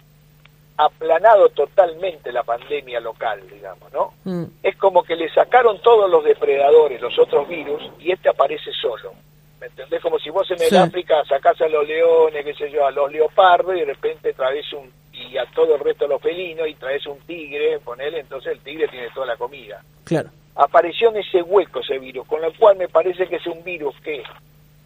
aplanado 0.78 1.50
totalmente 1.50 2.32
la 2.32 2.44
pandemia 2.44 3.00
local, 3.00 3.42
digamos, 3.52 3.92
¿no? 3.92 4.14
Mm, 4.24 4.44
Es 4.62 4.78
como 4.78 5.02
que 5.02 5.16
le 5.16 5.34
sacaron 5.34 5.82
todos 5.82 6.08
los 6.12 6.24
depredadores, 6.24 7.02
los 7.02 7.18
otros 7.18 7.48
virus, 7.50 7.82
y 8.00 8.12
este 8.12 8.30
aparece 8.30 8.72
solo. 8.80 9.14
¿Me 9.60 9.68
entendés? 9.68 10.02
Como 10.02 10.18
si 10.20 10.30
vos 10.30 10.50
en 10.52 10.62
el 10.62 10.70
Sí. 10.70 10.76
África 10.76 11.24
sacás 11.28 11.60
a 11.62 11.68
los 11.68 11.86
leones, 11.88 12.46
qué 12.46 12.54
sé 12.54 12.72
yo, 12.72 12.86
a 12.86 12.92
los 12.92 13.12
leopardos, 13.12 13.76
y 13.76 13.80
de 13.80 13.86
repente 13.86 14.34
traes 14.34 14.72
un, 14.74 14.92
y 15.14 15.38
a 15.38 15.46
todo 15.48 15.76
el 15.76 15.82
resto 15.82 16.06
de 16.06 16.10
los 16.12 16.22
felinos, 16.22 16.68
y 16.68 16.76
traes 16.76 17.06
un 17.08 17.20
tigre, 17.20 17.80
ponele, 17.80 18.20
entonces 18.22 18.54
el 18.54 18.60
tigre 18.62 18.88
tiene 18.88 19.10
toda 19.14 19.26
la 19.26 19.36
comida 19.36 19.84
claro. 20.06 20.30
apareció 20.56 21.10
en 21.10 21.18
ese 21.18 21.42
hueco 21.42 21.82
ese 21.82 22.00
virus, 22.00 22.26
con 22.26 22.42
lo 22.42 22.54
cual 22.54 22.78
me 22.78 22.88
parece 22.88 23.28
que 23.28 23.36
es 23.36 23.48
un 23.48 23.62
virus 23.64 23.94
que 24.02 24.24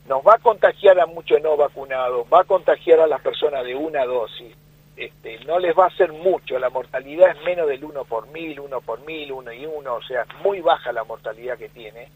nos 0.07 0.21
va 0.25 0.35
a 0.35 0.39
contagiar 0.39 0.99
a 0.99 1.05
muchos 1.05 1.39
no 1.41 1.55
vacunados, 1.55 2.25
va 2.33 2.41
a 2.41 2.45
contagiar 2.45 2.99
a 2.99 3.07
las 3.07 3.21
personas 3.21 3.63
de 3.63 3.75
una 3.75 4.03
dosis, 4.05 4.55
este, 4.97 5.39
no 5.45 5.59
les 5.59 5.77
va 5.77 5.85
a 5.85 5.87
hacer 5.87 6.11
mucho, 6.11 6.57
la 6.57 6.69
mortalidad 6.71 7.29
es 7.29 7.43
menos 7.43 7.67
del 7.67 7.83
1 7.83 8.05
por 8.05 8.27
mil, 8.29 8.59
1 8.59 8.81
por 8.81 8.99
mil, 9.05 9.31
1 9.31 9.53
y 9.53 9.65
1, 9.67 9.93
o 9.95 10.01
sea, 10.01 10.25
muy 10.43 10.61
baja 10.61 10.91
la 10.91 11.03
mortalidad 11.03 11.57
que 11.59 11.69
tiene, 11.69 12.09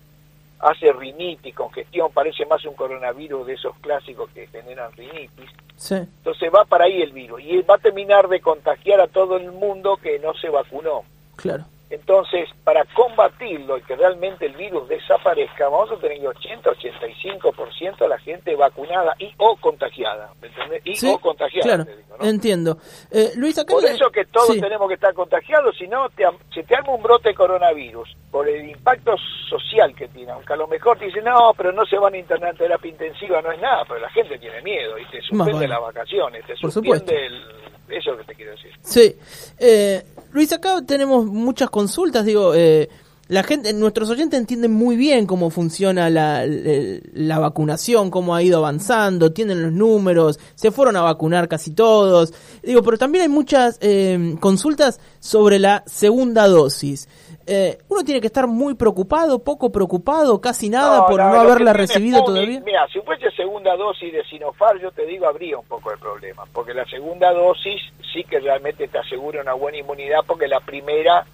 hace 0.59 0.91
rinitis, 0.91 1.55
congestión, 1.55 2.11
parece 2.11 2.45
más 2.45 2.65
un 2.65 2.73
coronavirus 2.73 3.47
de 3.47 3.53
esos 3.53 3.77
clásicos 3.79 4.29
que 4.31 4.47
generan 4.47 4.91
rinitis, 4.93 5.49
Sí, 5.75 5.93
entonces 5.93 6.49
va 6.53 6.65
para 6.65 6.85
ahí 6.85 7.03
el 7.03 7.11
virus 7.11 7.39
y 7.41 7.61
va 7.61 7.75
a 7.75 7.77
terminar 7.77 8.27
de 8.27 8.41
contagiar 8.41 8.99
a 8.99 9.07
todo 9.07 9.37
el 9.37 9.51
mundo 9.51 9.97
que 9.97 10.17
no 10.19 10.33
se 10.33 10.49
vacunó. 10.49 11.03
claro. 11.35 11.65
Entonces, 11.89 12.49
para 12.65 12.83
combatirlo 12.93 13.77
y 13.77 13.81
que 13.83 13.95
realmente 13.95 14.45
el 14.45 14.53
virus 14.57 14.89
desaparezca, 14.89 15.69
vamos 15.69 15.89
a 15.91 15.95
tener 15.97 16.19
que 16.19 16.27
80-85% 16.27 17.97
de 17.99 18.07
la 18.09 18.17
gente 18.19 18.55
vacunada 18.55 19.15
y 19.19 19.31
o 19.37 19.55
contagiada, 19.55 20.31
¿me 20.41 20.47
entendés? 20.47 20.81
Y 20.85 20.95
Sí, 20.95 21.07
o 21.09 21.19
contagiada, 21.19 21.63
claro, 21.65 21.85
te 21.85 21.95
digo, 21.95 22.17
¿no? 22.19 22.25
entiendo. 22.25 22.77
Eh, 23.11 23.31
Luis, 23.37 23.57
acá 23.57 23.73
Por 23.73 23.83
le- 23.83 23.91
eso 23.91 24.09
que 24.11 24.25
todos 24.25 24.47
sí. 24.55 24.59
tenemos 24.61 24.87
que 24.87 24.95
estar 24.95 25.13
contagiados, 25.13 25.77
si 25.77 25.87
no, 25.87 26.09
te, 26.09 26.25
se 26.53 26.63
te 26.63 26.75
arma 26.75 26.93
un 26.93 27.03
brote 27.03 27.29
de 27.29 27.35
coronavirus 27.35 28.15
por 28.31 28.47
el 28.49 28.69
impacto 28.69 29.15
social 29.49 29.95
que 29.95 30.07
tiene, 30.09 30.31
aunque 30.33 30.53
a 30.53 30.57
lo 30.57 30.67
mejor 30.67 30.97
te 30.99 31.05
dicen, 31.05 31.23
no, 31.23 31.53
pero 31.55 31.71
no 31.71 31.85
se 31.85 31.97
van 31.97 32.13
a 32.13 32.17
internar 32.17 32.51
en 32.51 32.57
terapia 32.57 32.91
intensiva, 32.91 33.41
no 33.41 33.51
es 33.51 33.61
nada, 33.61 33.83
pero 33.87 33.99
la 34.01 34.09
gente 34.09 34.37
tiene 34.37 34.61
miedo 34.61 34.97
y 34.99 35.05
te 35.05 35.21
suspende 35.21 35.67
las 35.67 35.79
vacaciones, 35.81 36.45
te 36.45 36.55
suspende 36.57 37.25
el... 37.27 37.56
Eso 37.89 37.97
es 37.97 38.05
lo 38.05 38.17
que 38.17 38.23
te 38.25 38.35
quiero 38.35 38.51
decir. 38.51 38.71
Sí. 38.81 39.15
Eh, 39.59 40.03
Luis, 40.33 40.51
acá 40.53 40.81
tenemos 40.85 41.25
muchas 41.25 41.69
consultas, 41.69 42.25
digo, 42.25 42.53
eh, 42.53 42.89
la 43.29 43.43
gente, 43.43 43.73
nuestros 43.73 44.09
oyentes 44.09 44.39
entienden 44.39 44.71
muy 44.71 44.95
bien 44.95 45.25
cómo 45.25 45.49
funciona 45.49 46.09
la, 46.09 46.45
la 46.45 47.39
vacunación, 47.39 48.09
cómo 48.09 48.33
ha 48.33 48.41
ido 48.41 48.59
avanzando, 48.59 49.33
tienen 49.33 49.61
los 49.63 49.73
números, 49.73 50.39
se 50.55 50.71
fueron 50.71 50.95
a 50.95 51.01
vacunar 51.01 51.49
casi 51.49 51.71
todos. 51.71 52.33
Digo, 52.63 52.81
pero 52.83 52.97
también 52.97 53.23
hay 53.23 53.29
muchas 53.29 53.79
eh, 53.81 54.35
consultas 54.39 55.01
sobre 55.19 55.59
la 55.59 55.83
segunda 55.87 56.47
dosis. 56.47 57.09
Eh, 57.49 57.77
uno 57.87 58.03
tiene 58.03 58.19
que 58.19 58.27
estar 58.27 58.45
muy 58.45 58.75
preocupado, 58.75 59.39
poco 59.39 59.71
preocupado, 59.71 60.41
casi 60.41 60.69
nada 60.69 61.07
por 61.07 61.21
no, 61.21 61.27
haberla 61.27 61.71
recibido 61.71 62.21
todavía. 62.25 62.59
Mira, 62.59 62.85
si 62.91 62.99
fuese 62.99 63.31
segunda 63.31 63.73
dosis 63.77 64.11
de 64.11 64.21
Sinopharm, 64.25 64.81
yo 64.81 64.91
te 64.91 65.05
digo, 65.05 65.27
habría 65.27 65.57
un 65.57 65.65
poco 65.65 65.91
de 65.91 65.97
problema, 65.97 66.43
porque 66.51 66.73
la 66.73 66.83
segunda 66.85 67.31
dosis 67.31 67.81
sí 68.13 68.25
que 68.25 68.41
realmente 68.41 68.89
te 68.89 68.97
asegura 68.97 69.41
una 69.41 69.53
buena 69.53 69.77
inmunidad, 69.77 70.25
porque 70.27 70.49
la 70.49 70.59
primera 70.59 71.25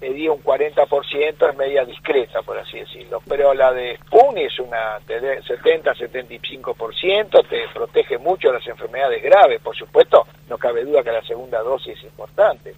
medía 0.00 0.32
un 0.32 0.42
40%, 0.42 1.50
es 1.50 1.56
media 1.56 1.84
discreta, 1.84 2.42
por 2.42 2.58
así 2.58 2.80
decirlo, 2.80 3.22
pero 3.28 3.54
la 3.54 3.72
de 3.72 3.98
Sputnik 3.98 4.46
es 4.46 4.58
una 4.58 4.98
te 5.06 5.20
de 5.20 5.40
70-75%, 5.42 7.48
te 7.48 7.68
protege 7.72 8.18
mucho 8.18 8.48
de 8.48 8.54
las 8.54 8.66
enfermedades 8.66 9.22
graves, 9.22 9.62
por 9.62 9.76
supuesto, 9.76 10.26
no 10.48 10.58
cabe 10.58 10.84
duda 10.84 11.04
que 11.04 11.12
la 11.12 11.22
segunda 11.22 11.60
dosis 11.60 11.96
es 11.96 12.02
importante. 12.02 12.74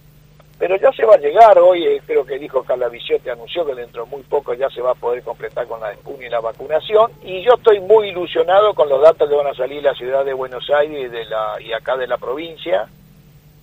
Pero 0.57 0.77
ya 0.77 0.91
se 0.93 1.05
va 1.05 1.15
a 1.15 1.19
llegar, 1.19 1.59
hoy 1.59 1.85
eh, 1.85 2.01
creo 2.05 2.25
que 2.25 2.39
dijo 2.39 2.63
Carla 2.63 2.89
te 2.89 3.31
anunció 3.31 3.65
que 3.65 3.75
dentro 3.75 4.05
de 4.05 4.11
muy 4.11 4.23
poco 4.23 4.53
ya 4.53 4.69
se 4.69 4.81
va 4.81 4.91
a 4.91 4.95
poder 4.95 5.21
completar 5.21 5.67
con 5.67 5.81
la 5.81 5.89
vacuna 5.89 6.25
y 6.25 6.29
la 6.29 6.39
vacunación, 6.39 7.11
y 7.23 7.43
yo 7.43 7.53
estoy 7.55 7.81
muy 7.81 8.09
ilusionado 8.09 8.73
con 8.73 8.87
los 8.87 9.01
datos 9.01 9.29
que 9.29 9.35
van 9.35 9.47
a 9.47 9.53
salir 9.53 9.81
de 9.81 9.89
la 9.89 9.93
ciudad 9.95 10.23
de 10.23 10.33
Buenos 10.33 10.69
Aires 10.69 11.05
y, 11.05 11.07
de 11.09 11.25
la, 11.25 11.55
y 11.59 11.73
acá 11.73 11.97
de 11.97 12.07
la 12.07 12.17
provincia, 12.17 12.87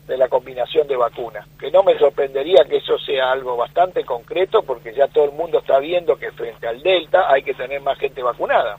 de 0.06 0.16
la 0.18 0.28
combinación 0.28 0.86
de 0.86 0.96
vacunas, 0.96 1.46
que 1.58 1.70
no 1.70 1.82
me 1.82 1.98
sorprendería 1.98 2.64
que 2.68 2.76
eso 2.76 2.98
sea 2.98 3.32
algo 3.32 3.56
bastante 3.56 4.04
concreto, 4.04 4.62
porque 4.62 4.92
ya 4.92 5.08
todo 5.08 5.24
el 5.24 5.32
mundo 5.32 5.60
está 5.60 5.78
viendo 5.78 6.16
que 6.16 6.30
frente 6.32 6.66
al 6.66 6.82
Delta 6.82 7.32
hay 7.32 7.42
que 7.42 7.54
tener 7.54 7.80
más 7.80 7.98
gente 7.98 8.22
vacunada. 8.22 8.76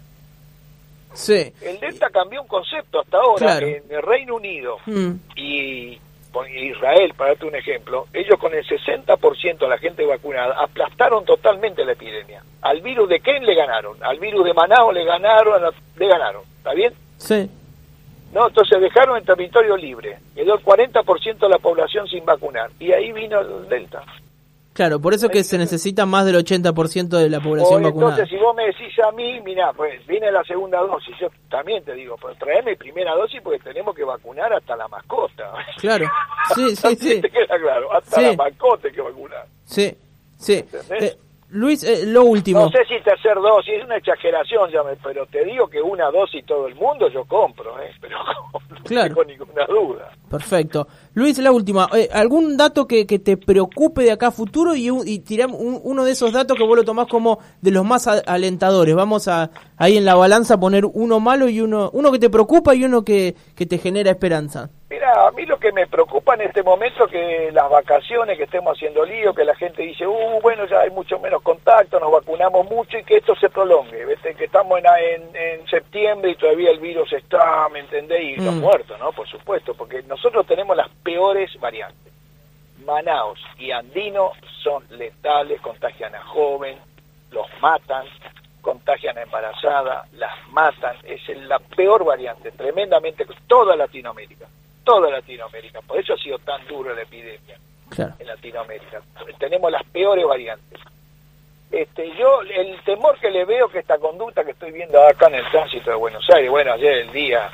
Sí. 1.14 1.54
El 1.62 1.80
Delta 1.80 2.10
cambió 2.10 2.42
un 2.42 2.48
concepto 2.48 3.00
hasta 3.00 3.18
ahora, 3.18 3.58
en 3.60 3.84
el 3.90 4.02
Reino 4.02 4.36
Unido 4.36 4.78
mm. 4.86 5.12
y 5.36 6.00
Israel, 6.48 7.14
para 7.16 7.32
darte 7.32 7.46
un 7.46 7.56
ejemplo, 7.56 8.08
ellos 8.14 8.40
con 8.40 8.54
el 8.54 8.66
60% 8.66 9.58
de 9.58 9.68
la 9.68 9.78
gente 9.78 10.06
vacunada 10.06 10.56
aplastaron 10.62 11.26
totalmente 11.26 11.86
la 11.86 11.94
epidemia. 11.94 12.44
Al 12.62 12.82
virus 12.82 13.10
de 13.10 13.20
quién 13.20 13.46
le 13.46 13.56
ganaron, 13.56 14.04
al 14.04 14.20
virus 14.20 14.46
de 14.46 14.54
Manaus 14.54 14.94
le 14.94 15.06
ganaron, 15.06 15.62
le 15.96 16.08
ganaron, 16.08 16.42
¿está 16.58 16.74
bien? 16.74 16.94
Sí. 17.18 17.50
No, 18.34 18.48
entonces 18.48 18.82
dejaron 18.82 19.18
el 19.18 19.24
territorio 19.24 19.78
libre, 19.78 20.18
quedó 20.34 20.56
el 20.56 20.64
40% 20.64 21.38
de 21.38 21.50
la 21.50 21.60
población 21.60 22.08
sin 22.08 22.26
vacunar 22.26 22.72
y 22.80 22.92
ahí 22.92 23.12
vino 23.12 23.40
el 23.40 23.70
Delta. 23.70 24.04
Claro, 24.74 25.00
por 25.00 25.14
eso 25.14 25.30
que 25.30 25.44
se 25.44 25.58
necesita 25.58 26.06
más 26.08 26.26
del 26.26 26.36
80% 26.36 27.08
de 27.08 27.30
la 27.30 27.40
población 27.40 27.84
vacunada. 27.84 28.14
Entonces, 28.14 28.30
si 28.30 28.44
vos 28.44 28.56
me 28.56 28.66
decís 28.66 28.94
a 29.06 29.12
mí, 29.12 29.40
mira, 29.42 29.72
pues 29.74 30.06
viene 30.08 30.32
la 30.32 30.44
segunda 30.44 30.80
dosis, 30.82 31.16
yo 31.20 31.28
también 31.50 31.84
te 31.84 31.94
digo, 31.94 32.16
pues 32.20 32.38
traeme 32.40 32.76
primera 32.76 33.14
dosis 33.16 33.40
porque 33.44 33.60
tenemos 33.60 33.96
que 33.96 34.04
vacunar 34.04 34.52
hasta 34.52 34.76
la 34.76 34.88
mascota. 34.88 35.54
Claro, 35.80 36.06
sí, 36.56 36.76
sí, 36.76 36.96
sí. 36.96 37.22
¿Te 37.22 37.30
queda 37.30 37.60
claro? 37.60 37.94
Hasta 37.94 38.22
la 38.22 38.34
mascota 38.34 38.88
hay 38.88 38.94
que 38.94 39.02
vacunar. 39.02 39.46
Sí, 39.64 39.96
sí. 40.38 40.66
Luis, 41.54 41.84
eh, 41.84 42.08
lo 42.08 42.24
último. 42.24 42.62
No 42.62 42.70
sé 42.72 42.84
si 42.86 43.00
tercer 43.04 43.36
dosis, 43.36 43.76
es 43.76 43.86
una 43.86 43.98
exageración, 43.98 44.72
ya 44.72 44.82
pero 45.04 45.28
te 45.28 45.46
digo 45.46 45.68
que 45.68 45.80
una 45.80 46.10
dosis 46.10 46.44
todo 46.48 46.66
el 46.66 46.74
mundo 46.74 47.10
yo 47.10 47.26
compro, 47.26 47.80
¿eh? 47.80 47.92
pero 48.02 48.18
no 48.90 49.08
tengo 49.08 49.24
ninguna 49.24 49.66
duda. 49.68 50.12
Perfecto. 50.28 50.88
Luis, 51.16 51.38
la 51.38 51.52
última. 51.52 51.88
Eh, 51.96 52.10
¿Algún 52.12 52.58
dato 52.58 52.88
que, 52.88 53.06
que, 53.06 53.20
te 53.20 53.38
preocupe 53.38 54.04
de 54.04 54.12
acá 54.12 54.28
a 54.28 54.32
futuro 54.32 54.76
y, 54.76 54.90
y 55.06 55.20
tiramos 55.20 55.60
uno 55.84 56.06
de 56.06 56.12
esos 56.12 56.34
datos 56.34 56.58
que 56.58 56.64
vos 56.64 56.76
lo 56.76 56.84
tomás 56.84 57.08
como 57.08 57.38
de 57.62 57.70
los 57.70 57.86
más 57.86 58.08
alentadores? 58.08 58.96
Vamos 58.96 59.28
a 59.28 59.52
ahí 59.78 59.98
en 59.98 60.06
la 60.06 60.16
balanza 60.16 60.60
poner 60.60 60.86
uno 60.86 61.20
malo 61.20 61.50
y 61.50 61.62
uno 61.62 61.92
uno 61.94 62.12
que 62.12 62.18
te 62.18 62.32
preocupa 62.32 62.74
y 62.74 62.84
uno 62.84 63.04
que, 63.04 63.36
que 63.56 63.68
te 63.68 63.78
genera 63.78 64.10
esperanza. 64.10 64.72
Mira, 64.94 65.26
a 65.26 65.32
mí 65.32 65.44
lo 65.48 65.58
que 65.58 65.72
me 65.72 65.88
preocupa 65.88 66.36
en 66.36 66.42
este 66.42 66.62
momento 66.62 67.06
es 67.06 67.12
que 67.12 67.52
las 67.52 67.68
vacaciones, 67.68 68.38
que 68.38 68.44
estemos 68.44 68.78
haciendo 68.78 69.04
lío, 69.04 69.34
que 69.34 69.44
la 69.44 69.56
gente 69.56 69.82
dice, 69.82 70.06
uh, 70.06 70.40
bueno, 70.40 70.68
ya 70.68 70.82
hay 70.82 70.92
mucho 70.92 71.18
menos 71.18 71.42
contacto, 71.42 72.00
nos 72.00 72.12
vacunamos 72.12 72.70
mucho 72.70 73.00
y 73.00 73.04
que 73.04 73.18
esto 73.18 73.36
se 73.36 73.50
prolongue. 73.50 74.06
Que 74.38 74.46
estamos 74.46 74.78
en, 74.78 75.36
en, 75.36 75.68
septiembre 75.68 76.30
y 76.30 76.36
todavía 76.36 76.70
el 76.70 76.80
virus 76.80 77.12
está, 77.12 77.68
¿me 77.70 77.80
entendés? 77.80 78.22
Y 78.22 78.36
los 78.36 78.54
mm. 78.54 78.60
muertos, 78.60 79.00
¿no? 79.00 79.12
Por 79.14 79.28
supuesto, 79.28 79.74
porque 79.74 80.04
nosotros 80.04 80.46
tenemos 80.46 80.78
las 80.78 80.90
peores 81.04 81.60
variantes. 81.60 82.14
Manaus 82.86 83.44
y 83.58 83.72
Andino 83.72 84.34
son 84.62 84.84
letales, 84.92 85.60
contagian 85.62 86.14
a 86.14 86.24
joven, 86.24 86.78
los 87.32 87.48
matan, 87.62 88.06
contagian 88.62 89.18
a 89.18 89.24
embarazada, 89.24 90.06
las 90.14 90.48
matan, 90.50 90.98
es 91.04 91.28
la 91.48 91.58
peor 91.58 92.06
variante, 92.06 92.52
tremendamente, 92.52 93.26
toda 93.48 93.76
Latinoamérica 93.76 94.46
toda 94.84 95.10
Latinoamérica. 95.10 95.82
Por 95.82 96.00
eso 96.00 96.14
ha 96.14 96.18
sido 96.18 96.38
tan 96.40 96.66
duro 96.68 96.94
la 96.94 97.02
epidemia 97.02 97.58
en 98.20 98.28
Latinoamérica. 98.28 99.02
Tenemos 99.40 99.72
las 99.72 99.84
peores 99.86 100.26
variantes. 100.26 100.80
Este, 101.72 102.08
yo, 102.18 102.42
el 102.42 102.80
temor 102.84 103.18
que 103.20 103.32
le 103.32 103.46
veo 103.46 103.68
que 103.68 103.80
esta 103.80 103.98
conducta 103.98 104.44
que 104.44 104.52
estoy 104.52 104.72
viendo 104.72 105.02
acá 105.08 105.28
en 105.28 105.36
el 105.36 105.52
tránsito 105.52 105.90
de 105.90 105.96
Buenos 105.96 106.24
Aires, 106.30 106.50
bueno, 106.50 106.74
ayer 106.74 106.94
el 107.00 107.12
día. 107.12 107.50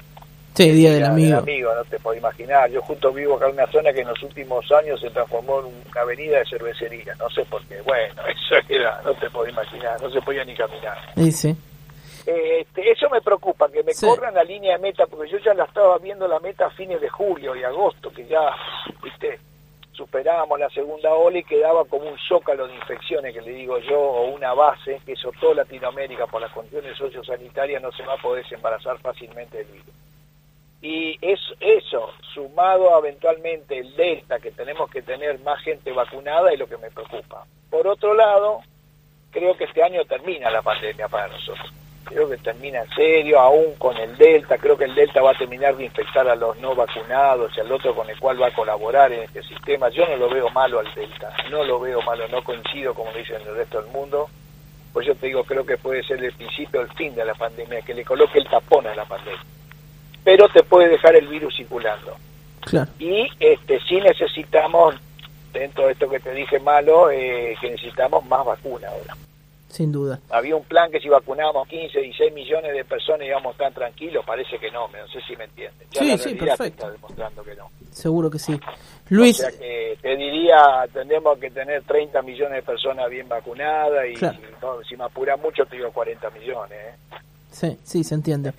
Sí, 0.55 0.71
Día 0.71 0.91
del 0.91 1.05
Amigo. 1.05 1.37
amigo, 1.37 1.73
no 1.73 1.85
te 1.85 1.97
puedo 1.99 2.17
imaginar. 2.17 2.69
Yo 2.69 2.81
justo 2.81 3.13
vivo 3.13 3.35
acá 3.35 3.47
en 3.47 3.53
una 3.53 3.67
zona 3.67 3.93
que 3.93 4.01
en 4.01 4.09
los 4.09 4.21
últimos 4.21 4.69
años 4.73 4.99
se 4.99 5.09
transformó 5.09 5.61
en 5.61 5.67
una 5.67 6.01
avenida 6.01 6.39
de 6.39 6.45
cervecería. 6.47 7.15
No 7.15 7.29
sé 7.29 7.45
por 7.45 7.63
qué. 7.67 7.79
Bueno, 7.81 8.21
eso 8.27 8.55
era, 8.67 9.01
no 9.05 9.13
te 9.13 9.29
puedo 9.29 9.47
imaginar. 9.47 10.01
No 10.01 10.09
se 10.09 10.21
podía 10.21 10.43
ni 10.43 10.53
caminar. 10.55 10.97
Sí, 11.15 11.31
sí. 11.31 11.55
Este, 12.25 12.91
eso 12.91 13.09
me 13.09 13.21
preocupa, 13.21 13.69
que 13.69 13.83
me 13.83 13.93
corran 13.95 14.33
la 14.33 14.43
línea 14.43 14.73
de 14.73 14.79
meta, 14.79 15.07
porque 15.07 15.29
yo 15.29 15.37
ya 15.39 15.53
la 15.53 15.65
estaba 15.65 15.97
viendo 15.97 16.27
la 16.27 16.39
meta 16.39 16.67
a 16.67 16.71
fines 16.71 16.99
de 17.01 17.09
julio 17.09 17.55
y 17.55 17.63
agosto, 17.63 18.11
que 18.11 18.25
ya, 18.25 18.55
viste, 19.01 19.39
superábamos 19.93 20.59
la 20.59 20.69
segunda 20.69 21.13
ola 21.13 21.39
y 21.39 21.43
quedaba 21.43 21.85
como 21.85 22.09
un 22.09 22.17
zócalo 22.17 22.67
de 22.67 22.75
infecciones, 22.75 23.33
que 23.33 23.41
le 23.41 23.51
digo 23.51 23.79
yo, 23.79 23.99
o 23.99 24.29
una 24.29 24.53
base, 24.53 25.01
que 25.05 25.13
eso 25.13 25.31
todo 25.39 25.53
Latinoamérica 25.53 26.27
por 26.27 26.41
las 26.41 26.51
condiciones 26.51 26.97
sociosanitarias 26.97 27.81
no 27.81 27.91
se 27.91 28.03
va 28.03 28.13
a 28.13 28.21
poder 28.21 28.43
desembarazar 28.43 28.97
fácilmente 28.99 29.57
del 29.57 29.67
virus. 29.67 29.95
Y 30.81 31.17
es 31.21 31.39
eso, 31.59 32.11
sumado 32.33 32.95
a 32.95 32.99
eventualmente 32.99 33.77
el 33.77 33.93
delta, 33.95 34.39
que 34.39 34.51
tenemos 34.51 34.89
que 34.89 35.01
tener 35.01 35.37
más 35.39 35.61
gente 35.61 35.91
vacunada, 35.91 36.51
es 36.51 36.59
lo 36.59 36.67
que 36.67 36.77
me 36.77 36.89
preocupa. 36.91 37.45
Por 37.69 37.85
otro 37.85 38.13
lado, 38.13 38.61
creo 39.31 39.57
que 39.57 39.65
este 39.65 39.83
año 39.83 40.05
termina 40.05 40.49
la 40.49 40.61
pandemia 40.61 41.09
para 41.09 41.27
nosotros 41.27 41.78
creo 42.03 42.29
que 42.29 42.37
termina 42.37 42.81
en 42.81 42.89
serio, 42.89 43.39
aún 43.39 43.75
con 43.77 43.95
el 43.97 44.17
Delta, 44.17 44.57
creo 44.57 44.77
que 44.77 44.85
el 44.85 44.95
Delta 44.95 45.21
va 45.21 45.31
a 45.31 45.37
terminar 45.37 45.75
de 45.75 45.85
infectar 45.85 46.27
a 46.27 46.35
los 46.35 46.57
no 46.59 46.75
vacunados 46.75 47.55
y 47.55 47.59
al 47.59 47.71
otro 47.71 47.95
con 47.95 48.09
el 48.09 48.19
cual 48.19 48.41
va 48.41 48.47
a 48.47 48.53
colaborar 48.53 49.11
en 49.11 49.23
este 49.23 49.43
sistema. 49.43 49.89
Yo 49.89 50.07
no 50.07 50.15
lo 50.15 50.29
veo 50.29 50.49
malo 50.49 50.79
al 50.79 50.93
Delta, 50.93 51.31
no 51.51 51.63
lo 51.63 51.79
veo 51.79 52.01
malo, 52.01 52.27
no 52.27 52.43
coincido 52.43 52.93
como 52.93 53.11
dicen 53.13 53.41
el 53.47 53.55
resto 53.55 53.81
del 53.81 53.91
mundo, 53.91 54.29
pues 54.93 55.05
yo 55.05 55.15
te 55.15 55.27
digo, 55.27 55.43
creo 55.43 55.65
que 55.65 55.77
puede 55.77 56.03
ser 56.03 56.23
el 56.23 56.33
principio, 56.33 56.81
el 56.81 56.91
fin 56.93 57.13
de 57.15 57.25
la 57.25 57.35
pandemia, 57.35 57.81
que 57.81 57.93
le 57.93 58.03
coloque 58.03 58.39
el 58.39 58.47
tapón 58.47 58.87
a 58.87 58.95
la 58.95 59.05
pandemia. 59.05 59.43
Pero 60.23 60.49
te 60.49 60.63
puede 60.63 60.89
dejar 60.89 61.15
el 61.15 61.27
virus 61.27 61.55
circulando. 61.55 62.15
Y 62.99 63.29
este 63.39 63.79
sí 63.87 64.01
necesitamos, 64.01 64.95
dentro 65.53 65.85
de 65.85 65.93
esto 65.93 66.09
que 66.09 66.19
te 66.19 66.33
dije 66.33 66.59
malo, 66.59 67.09
eh, 67.09 67.55
que 67.61 67.69
necesitamos 67.69 68.25
más 68.25 68.45
vacunas 68.45 68.91
ahora 68.91 69.15
sin 69.69 69.91
duda. 69.91 70.19
Había 70.29 70.55
un 70.55 70.63
plan 70.63 70.91
que 70.91 70.99
si 70.99 71.07
vacunábamos 71.07 71.67
15, 71.67 71.99
16 71.99 72.33
millones 72.33 72.73
de 72.73 72.83
personas 72.83 73.27
íbamos 73.27 73.55
tan 73.55 73.73
tranquilos, 73.73 74.25
parece 74.25 74.57
que 74.57 74.71
no, 74.71 74.87
no 74.87 75.07
sé 75.07 75.21
si 75.27 75.35
me 75.35 75.45
entienden. 75.45 75.87
sí, 75.91 76.17
sí, 76.17 76.35
perfecto. 76.35 76.83
Está 76.83 76.91
demostrando 76.91 77.43
que 77.43 77.55
no. 77.55 77.69
Seguro 77.91 78.29
que 78.29 78.39
sí. 78.39 78.59
Luis. 79.09 79.39
O 79.39 79.49
sea 79.49 79.59
que 79.59 79.97
te 80.01 80.15
diría, 80.15 80.85
tendremos 80.91 81.37
que 81.39 81.51
tener 81.51 81.83
30 81.83 82.21
millones 82.21 82.57
de 82.57 82.63
personas 82.63 83.09
bien 83.09 83.27
vacunadas 83.27 84.05
y, 84.07 84.15
si 84.15 84.97
me 84.97 85.03
apura 85.03 85.37
mucho 85.37 85.65
te 85.65 85.77
digo 85.77 85.91
40 85.91 86.29
millones. 86.31 86.77
¿eh? 86.77 86.95
Sí, 87.51 87.77
sí, 87.83 88.03
se 88.03 88.15
entiende. 88.15 88.53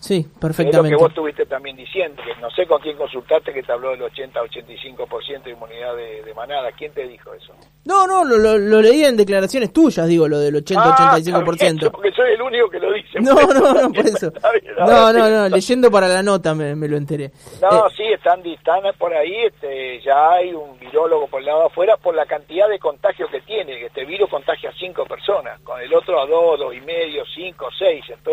Sí, 0.00 0.24
perfectamente. 0.40 0.88
Es 0.88 0.92
lo 0.92 0.98
que 0.98 1.02
vos 1.02 1.10
estuviste 1.10 1.46
también 1.46 1.76
diciendo, 1.76 2.22
que 2.24 2.40
no 2.40 2.48
sé 2.50 2.66
con 2.66 2.80
quién 2.80 2.96
consultaste 2.96 3.52
que 3.52 3.64
te 3.64 3.72
habló 3.72 3.90
del 3.90 4.02
80-85% 4.02 5.42
de 5.42 5.50
inmunidad 5.50 5.96
de, 5.96 6.34
manada. 6.34 6.70
¿Quién 6.70 6.92
te 6.92 7.06
dijo 7.08 7.34
eso? 7.34 7.52
No, 7.84 8.06
no, 8.06 8.24
lo, 8.24 8.58
lo, 8.58 8.80
leí 8.80 9.02
en 9.04 9.16
declaraciones 9.16 9.72
tuyas, 9.72 10.06
digo, 10.06 10.28
lo 10.28 10.38
del 10.38 10.54
80-85%. 10.64 11.86
Ah, 11.86 11.90
porque 11.90 12.12
soy 12.12 12.30
el 12.32 12.42
único 12.42 12.70
que 12.70 12.78
lo 12.78 12.92
dice. 12.92 13.18
No, 13.20 13.34
no, 13.34 13.74
no, 13.74 13.92
por 13.92 14.06
eso. 14.06 14.32
no, 14.78 15.12
no, 15.12 15.28
no, 15.28 15.48
leyendo 15.48 15.90
para 15.90 16.06
la 16.06 16.22
nota 16.22 16.54
me, 16.54 16.76
lo 16.76 16.96
enteré. 16.96 17.32
No, 17.60 17.88
eh, 17.88 17.90
sí, 17.96 18.04
están, 18.04 18.46
están 18.46 18.82
por 18.96 19.12
ahí, 19.12 19.34
este, 19.46 20.00
ya 20.02 20.30
hay 20.30 20.52
un 20.52 20.78
virólogo 20.78 21.26
por 21.26 21.40
el 21.40 21.46
lado 21.46 21.66
afuera 21.66 21.96
por 21.96 22.14
la 22.14 22.26
cantidad 22.26 22.68
de 22.68 22.78
contagios 22.78 23.28
que 23.30 23.40
tiene, 23.40 23.78
que 23.78 23.86
este 23.86 24.04
virus 24.04 24.30
contagia 24.30 24.70
a 24.70 24.72
5 24.74 25.04
personas, 25.06 25.60
con 25.62 25.80
el 25.80 25.92
otro 25.92 26.20
a 26.20 26.26
2, 26.26 26.58
dos 26.58 26.74
y 26.74 26.80
medio, 26.82 27.24
5, 27.34 27.66
6, 27.76 28.04
entonces 28.10 28.27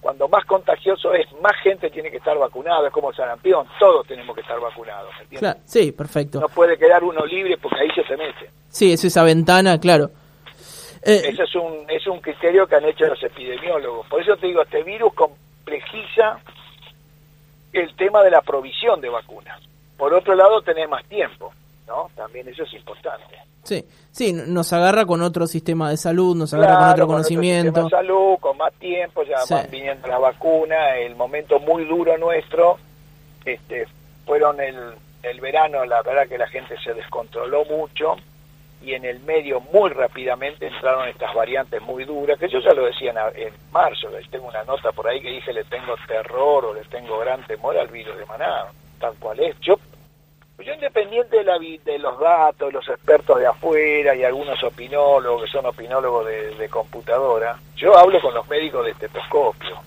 cuando 0.00 0.28
más 0.28 0.44
contagioso 0.46 1.12
es, 1.12 1.26
más 1.42 1.56
gente 1.62 1.90
tiene 1.90 2.10
que 2.10 2.16
estar 2.16 2.36
vacunada, 2.38 2.86
es 2.86 2.92
como 2.92 3.10
el 3.10 3.16
sarampión, 3.16 3.66
todos 3.78 4.06
tenemos 4.06 4.34
que 4.34 4.40
estar 4.40 4.58
vacunados, 4.58 5.12
sí, 5.64 5.92
perfecto. 5.92 6.40
No 6.40 6.48
puede 6.48 6.78
quedar 6.78 7.04
uno 7.04 7.24
libre 7.26 7.56
porque 7.58 7.80
ahí 7.82 7.90
se 7.94 8.02
te 8.02 8.16
mete. 8.16 8.50
Sí, 8.68 8.92
es 8.92 9.04
esa 9.04 9.22
ventana, 9.22 9.78
claro. 9.78 10.10
Eh, 11.02 11.22
Ese 11.24 11.44
es 11.44 11.54
un, 11.54 11.86
es 11.88 12.06
un 12.06 12.20
criterio 12.20 12.66
que 12.66 12.76
han 12.76 12.84
hecho 12.84 13.06
los 13.06 13.22
epidemiólogos. 13.22 14.06
Por 14.06 14.20
eso 14.20 14.36
te 14.36 14.46
digo, 14.46 14.62
este 14.62 14.82
virus 14.82 15.14
complejiza 15.14 16.38
el 17.72 17.94
tema 17.96 18.22
de 18.22 18.30
la 18.30 18.42
provisión 18.42 19.00
de 19.00 19.08
vacunas. 19.08 19.60
Por 19.96 20.12
otro 20.12 20.34
lado, 20.34 20.60
tener 20.62 20.88
más 20.88 21.04
tiempo, 21.06 21.52
¿no? 21.86 22.10
También 22.14 22.48
eso 22.48 22.64
es 22.64 22.72
importante. 22.74 23.36
Sí, 23.62 23.84
sí, 24.10 24.32
nos 24.32 24.72
agarra 24.72 25.04
con 25.04 25.22
otro 25.22 25.46
sistema 25.46 25.90
de 25.90 25.96
salud, 25.96 26.36
nos 26.36 26.52
agarra 26.54 26.78
con 26.78 26.88
otro 26.90 27.06
conocimiento. 27.06 27.82
Con 27.82 27.90
salud, 27.90 28.36
con 28.40 28.56
más 28.56 28.72
tiempo, 28.74 29.22
ya 29.22 29.36
van 29.48 29.68
viniendo 29.70 30.08
la 30.08 30.18
vacuna, 30.18 30.96
el 30.96 31.14
momento 31.14 31.60
muy 31.60 31.84
duro 31.84 32.16
nuestro, 32.18 32.78
este, 33.44 33.86
fueron 34.24 34.60
el, 34.60 34.76
el 35.22 35.40
verano, 35.40 35.84
la 35.84 36.02
verdad 36.02 36.26
que 36.26 36.38
la 36.38 36.48
gente 36.48 36.74
se 36.82 36.94
descontroló 36.94 37.64
mucho 37.66 38.16
y 38.82 38.94
en 38.94 39.04
el 39.04 39.20
medio 39.20 39.60
muy 39.72 39.90
rápidamente 39.90 40.66
entraron 40.66 41.08
estas 41.08 41.34
variantes 41.34 41.82
muy 41.82 42.04
duras, 42.04 42.38
que 42.38 42.48
yo 42.48 42.60
ya 42.60 42.72
lo 42.72 42.86
decía 42.86 43.12
en, 43.34 43.52
marzo, 43.72 44.08
tengo 44.30 44.48
una 44.48 44.64
nota 44.64 44.90
por 44.92 45.06
ahí 45.06 45.20
que 45.20 45.30
dije 45.30 45.52
le 45.52 45.64
tengo 45.64 45.94
terror 46.06 46.64
o 46.64 46.74
le 46.74 46.82
tengo 46.84 47.18
gran 47.18 47.46
temor 47.46 47.76
al 47.76 47.88
virus 47.88 48.16
de 48.16 48.24
Maná, 48.26 48.66
tal 48.98 49.14
cual 49.18 49.38
es. 49.40 49.58
Yo 49.60 49.78
Yo 50.64 50.74
independiente 50.74 51.38
de, 51.38 51.44
la, 51.44 51.58
de 51.58 51.98
los 51.98 52.18
datos, 52.20 52.72
los 52.72 52.86
expertos 52.88 53.38
de 53.38 53.46
afuera 53.46 54.14
y 54.14 54.24
algunos 54.24 54.62
opinólogos 54.62 55.44
que 55.44 55.50
son 55.50 55.66
opinólogos 55.66 56.26
de, 56.26 56.68
computadora, 56.68 57.58
yo 57.76 57.96
hablo 57.96 58.20
con 58.20 58.34
los 58.34 58.46
médicos 58.48 58.84
de 58.84 58.92
estetoscopio. 58.92 59.78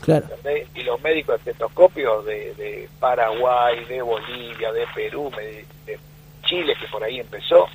Claro. 0.00 0.26
Y 0.74 0.82
los 0.82 1.00
médicos 1.00 1.42
de 1.44 1.50
estetoscopio 1.50 2.22
de, 2.22 2.88
Paraguay, 2.98 3.84
de 3.84 4.02
Bolivia, 4.02 4.72
de 4.72 4.86
Perú, 4.94 5.30
de 5.36 5.98
Chile, 6.44 6.74
que 6.80 6.86
por 6.88 7.04
ahí 7.04 7.20
empezó, 7.20 7.68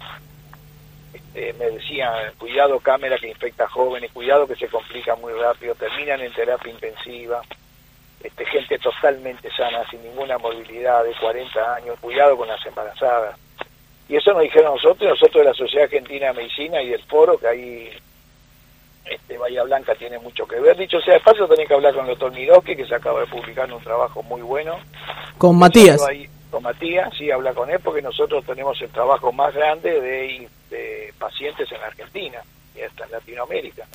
este, 1.14 1.54
me 1.54 1.66
decían, 1.66 2.34
cuidado 2.38 2.80
cámara 2.80 3.18
que 3.18 3.30
infecta 3.30 3.68
jóvenes, 3.68 4.12
cuidado 4.12 4.48
que 4.48 4.56
se 4.56 4.68
complica 4.68 5.16
muy 5.16 5.34
rápido, 5.34 5.76
terminan 5.76 6.22
en 6.22 6.34
terapia 6.34 6.72
intensiva 6.72 7.42
este, 8.24 8.46
gente 8.46 8.80
totalmente 8.80 9.50
sana, 9.52 9.84
sin 9.90 10.02
ninguna 10.02 10.38
movilidad, 10.38 11.04
de 11.04 11.14
40 11.20 11.76
años, 11.76 12.00
cuidado 12.00 12.38
con 12.38 12.48
las 12.48 12.66
embarazadas. 12.66 13.38
Y 14.08 14.16
eso 14.16 14.34
nos 14.34 14.44
dijeron 14.44 14.76
nosotros, 14.76 15.10
nosotros 15.10 15.44
de 15.44 15.50
la 15.50 15.54
Sociedad 15.54 15.86
Argentina 15.86 16.28
de 16.28 16.34
Medicina 16.34 16.82
y 16.82 16.90
del 16.90 17.04
foro, 17.04 17.38
que 17.38 17.48
ahí 17.48 17.90
este, 19.06 19.38
Bahía 19.38 19.64
Blanca 19.64 19.94
tiene 19.96 20.20
mucho 20.20 20.48
que 20.48 20.60
ver. 20.60 20.78
Dicho 20.78 21.02
sea 21.02 21.16
de 21.16 21.20
paso, 21.20 21.48
tenés 21.48 21.68
que 21.68 21.74
hablar 21.74 21.94
con 21.94 22.06
el 22.06 22.12
doctor 22.12 22.32
Miroski, 22.32 22.76
que 22.76 22.86
se 22.86 22.96
acaba 22.96 23.20
de 23.20 23.28
publicar 23.28 23.72
un 23.72 23.84
trabajo 23.84 24.24
muy 24.24 24.42
bueno. 24.42 24.78
Con 25.38 25.58
Matías. 25.58 26.02
con 26.50 26.64
Matías, 26.64 27.14
sí, 27.18 27.30
habla 27.30 27.54
con 27.54 27.70
él, 27.70 27.80
porque 27.84 28.02
nosotros 28.02 28.46
tenemos 28.46 28.82
el 28.82 28.90
trabajo 28.90 29.34
más 29.34 29.54
grande 29.54 30.00
de, 30.00 30.50
de 30.70 31.14
pacientes 31.20 31.70
en 31.72 31.82
Argentina 31.82 32.42
y 32.76 32.82
hasta 32.82 33.06
en 33.06 33.12
Latinoamérica 33.12 33.86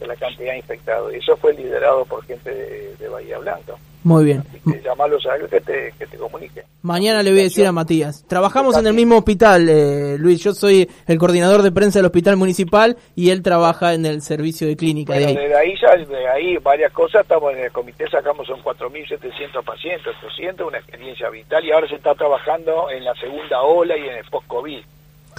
de 0.00 0.06
la 0.06 0.16
cantidad 0.16 0.52
de 0.52 0.58
infectados. 0.58 1.12
Y 1.12 1.16
eso 1.16 1.36
fue 1.36 1.54
liderado 1.54 2.04
por 2.04 2.24
gente 2.24 2.50
de, 2.98 3.08
Bahía 3.08 3.38
Blanca. 3.38 3.74
Muy 4.04 4.24
bien. 4.24 4.44
Así 4.48 5.28
a 5.28 5.36
él 5.36 5.48
que 5.48 5.60
te, 5.60 5.92
que 5.98 6.06
te 6.06 6.16
comunique. 6.16 6.62
Mañana 6.82 7.22
le 7.22 7.30
voy 7.30 7.40
a 7.40 7.42
decir 7.44 7.66
a 7.66 7.72
Matías. 7.72 8.24
Trabajamos 8.28 8.76
en 8.76 8.86
el 8.86 8.94
mismo 8.94 9.18
hospital, 9.18 9.68
eh, 9.68 10.16
Luis. 10.18 10.42
Yo 10.42 10.52
soy 10.52 10.88
el 11.06 11.18
coordinador 11.18 11.62
de 11.62 11.72
prensa 11.72 11.98
del 11.98 12.06
hospital 12.06 12.36
municipal 12.36 12.96
y 13.16 13.30
él 13.30 13.42
trabaja 13.42 13.94
en 13.94 14.06
el 14.06 14.22
servicio 14.22 14.66
de 14.66 14.76
clínica. 14.76 15.14
de 15.14 15.26
ahí. 15.26 15.36
Desde 15.36 15.56
ahí, 15.56 15.74
ya, 15.80 15.96
de 15.96 16.28
ahí 16.28 16.56
varias 16.58 16.92
cosas. 16.92 17.22
Estamos 17.22 17.52
en 17.52 17.64
el 17.64 17.72
comité, 17.72 18.08
sacamos 18.08 18.46
son 18.46 18.62
4.700 18.62 19.64
pacientes, 19.64 20.14
800, 20.24 20.68
una 20.68 20.78
experiencia 20.78 21.28
vital. 21.30 21.64
Y 21.64 21.72
ahora 21.72 21.88
se 21.88 21.96
está 21.96 22.14
trabajando 22.14 22.90
en 22.90 23.04
la 23.04 23.14
segunda 23.14 23.62
ola 23.62 23.96
y 23.96 24.08
en 24.08 24.16
el 24.16 24.24
post-COVID. 24.30 24.80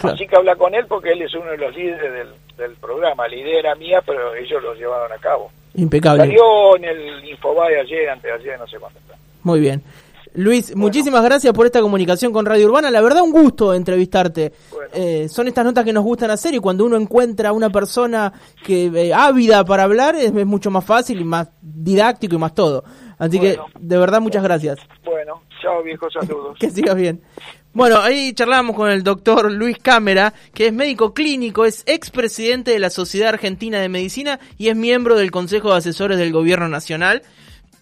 Así 0.03 0.27
que 0.27 0.35
habla 0.35 0.55
con 0.55 0.73
él 0.73 0.85
porque 0.87 1.11
él 1.11 1.21
es 1.21 1.33
uno 1.33 1.51
de 1.51 1.57
los 1.57 1.75
líderes 1.75 2.11
del, 2.11 2.29
del 2.57 2.75
programa. 2.77 3.27
La 3.27 3.35
idea 3.35 3.59
era 3.59 3.75
mía, 3.75 4.01
pero 4.05 4.35
ellos 4.35 4.61
lo 4.61 4.73
llevaron 4.73 5.11
a 5.11 5.17
cabo. 5.17 5.51
Impecable. 5.75 6.23
Salió 6.23 6.75
en 6.77 6.85
el 6.85 7.29
Infobae 7.29 7.79
ayer, 7.79 8.09
antes 8.09 8.23
de 8.23 8.31
ayer, 8.31 8.59
no 8.59 8.67
sé 8.67 8.77
cuándo 8.77 8.99
Muy 9.43 9.59
bien. 9.59 9.83
Luis, 10.35 10.75
muchísimas 10.75 11.23
gracias 11.23 11.53
por 11.53 11.65
esta 11.65 11.81
comunicación 11.81 12.31
con 12.31 12.45
Radio 12.45 12.67
Urbana. 12.67 12.91
La 12.91 13.01
verdad, 13.01 13.23
un 13.23 13.31
gusto 13.31 13.73
entrevistarte. 13.73 14.53
Eh, 14.93 15.27
son 15.27 15.47
estas 15.47 15.65
notas 15.65 15.83
que 15.83 15.91
nos 15.91 16.03
gustan 16.03 16.29
hacer 16.29 16.53
y 16.53 16.59
cuando 16.59 16.85
uno 16.85 16.97
encuentra 16.97 17.49
a 17.49 17.51
una 17.51 17.69
persona 17.69 18.31
que 18.63 18.85
eh, 18.85 19.13
ávida 19.13 19.65
para 19.65 19.83
hablar 19.83 20.15
es, 20.15 20.31
mucho 20.45 20.69
más 20.69 20.85
fácil 20.85 21.19
y 21.21 21.23
más 21.23 21.49
didáctico 21.61 22.35
y 22.35 22.37
más 22.37 22.53
todo. 22.53 22.83
Así 23.17 23.39
que, 23.39 23.57
de 23.79 23.97
verdad, 23.97 24.21
muchas 24.21 24.43
gracias. 24.43 24.77
Bueno, 25.03 25.41
chao, 25.61 25.83
viejo, 25.83 26.09
saludos. 26.11 26.57
que 26.59 26.69
sigas 26.69 26.95
bien. 26.95 27.21
Bueno, 27.71 27.99
ahí 27.99 28.33
charlamos 28.33 28.75
con 28.75 28.89
el 28.89 29.03
doctor 29.03 29.51
Luis 29.51 29.77
Cámara, 29.77 30.33
que 30.53 30.67
es 30.67 30.73
médico 30.73 31.13
clínico, 31.13 31.65
es 31.65 31.83
expresidente 31.85 32.71
de 32.71 32.79
la 32.79 32.89
Sociedad 32.89 33.29
Argentina 33.29 33.79
de 33.79 33.89
Medicina 33.89 34.39
y 34.57 34.69
es 34.69 34.75
miembro 34.75 35.15
del 35.15 35.29
Consejo 35.29 35.71
de 35.71 35.77
Asesores 35.77 36.17
del 36.17 36.31
Gobierno 36.31 36.67
Nacional. 36.67 37.21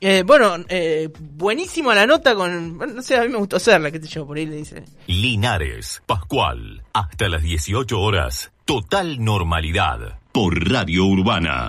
Eh, 0.01 0.23
bueno, 0.25 0.57
eh, 0.69 1.09
buenísima 1.19 1.95
la 1.95 2.05
nota 2.05 2.35
con... 2.35 2.77
no 2.77 3.01
sé, 3.01 3.17
a 3.17 3.23
mí 3.23 3.29
me 3.29 3.37
gustó 3.37 3.55
hacerla, 3.57 3.89
qué 3.89 3.99
sé 3.99 4.07
yo, 4.07 4.27
por 4.27 4.37
ahí 4.37 4.45
le 4.45 4.57
dice. 4.57 4.83
Linares, 5.07 6.03
Pascual, 6.05 6.83
hasta 6.93 7.29
las 7.29 7.41
18 7.41 7.99
horas, 7.99 8.51
total 8.65 9.23
normalidad, 9.23 10.19
por 10.31 10.69
Radio 10.69 11.05
Urbana. 11.05 11.65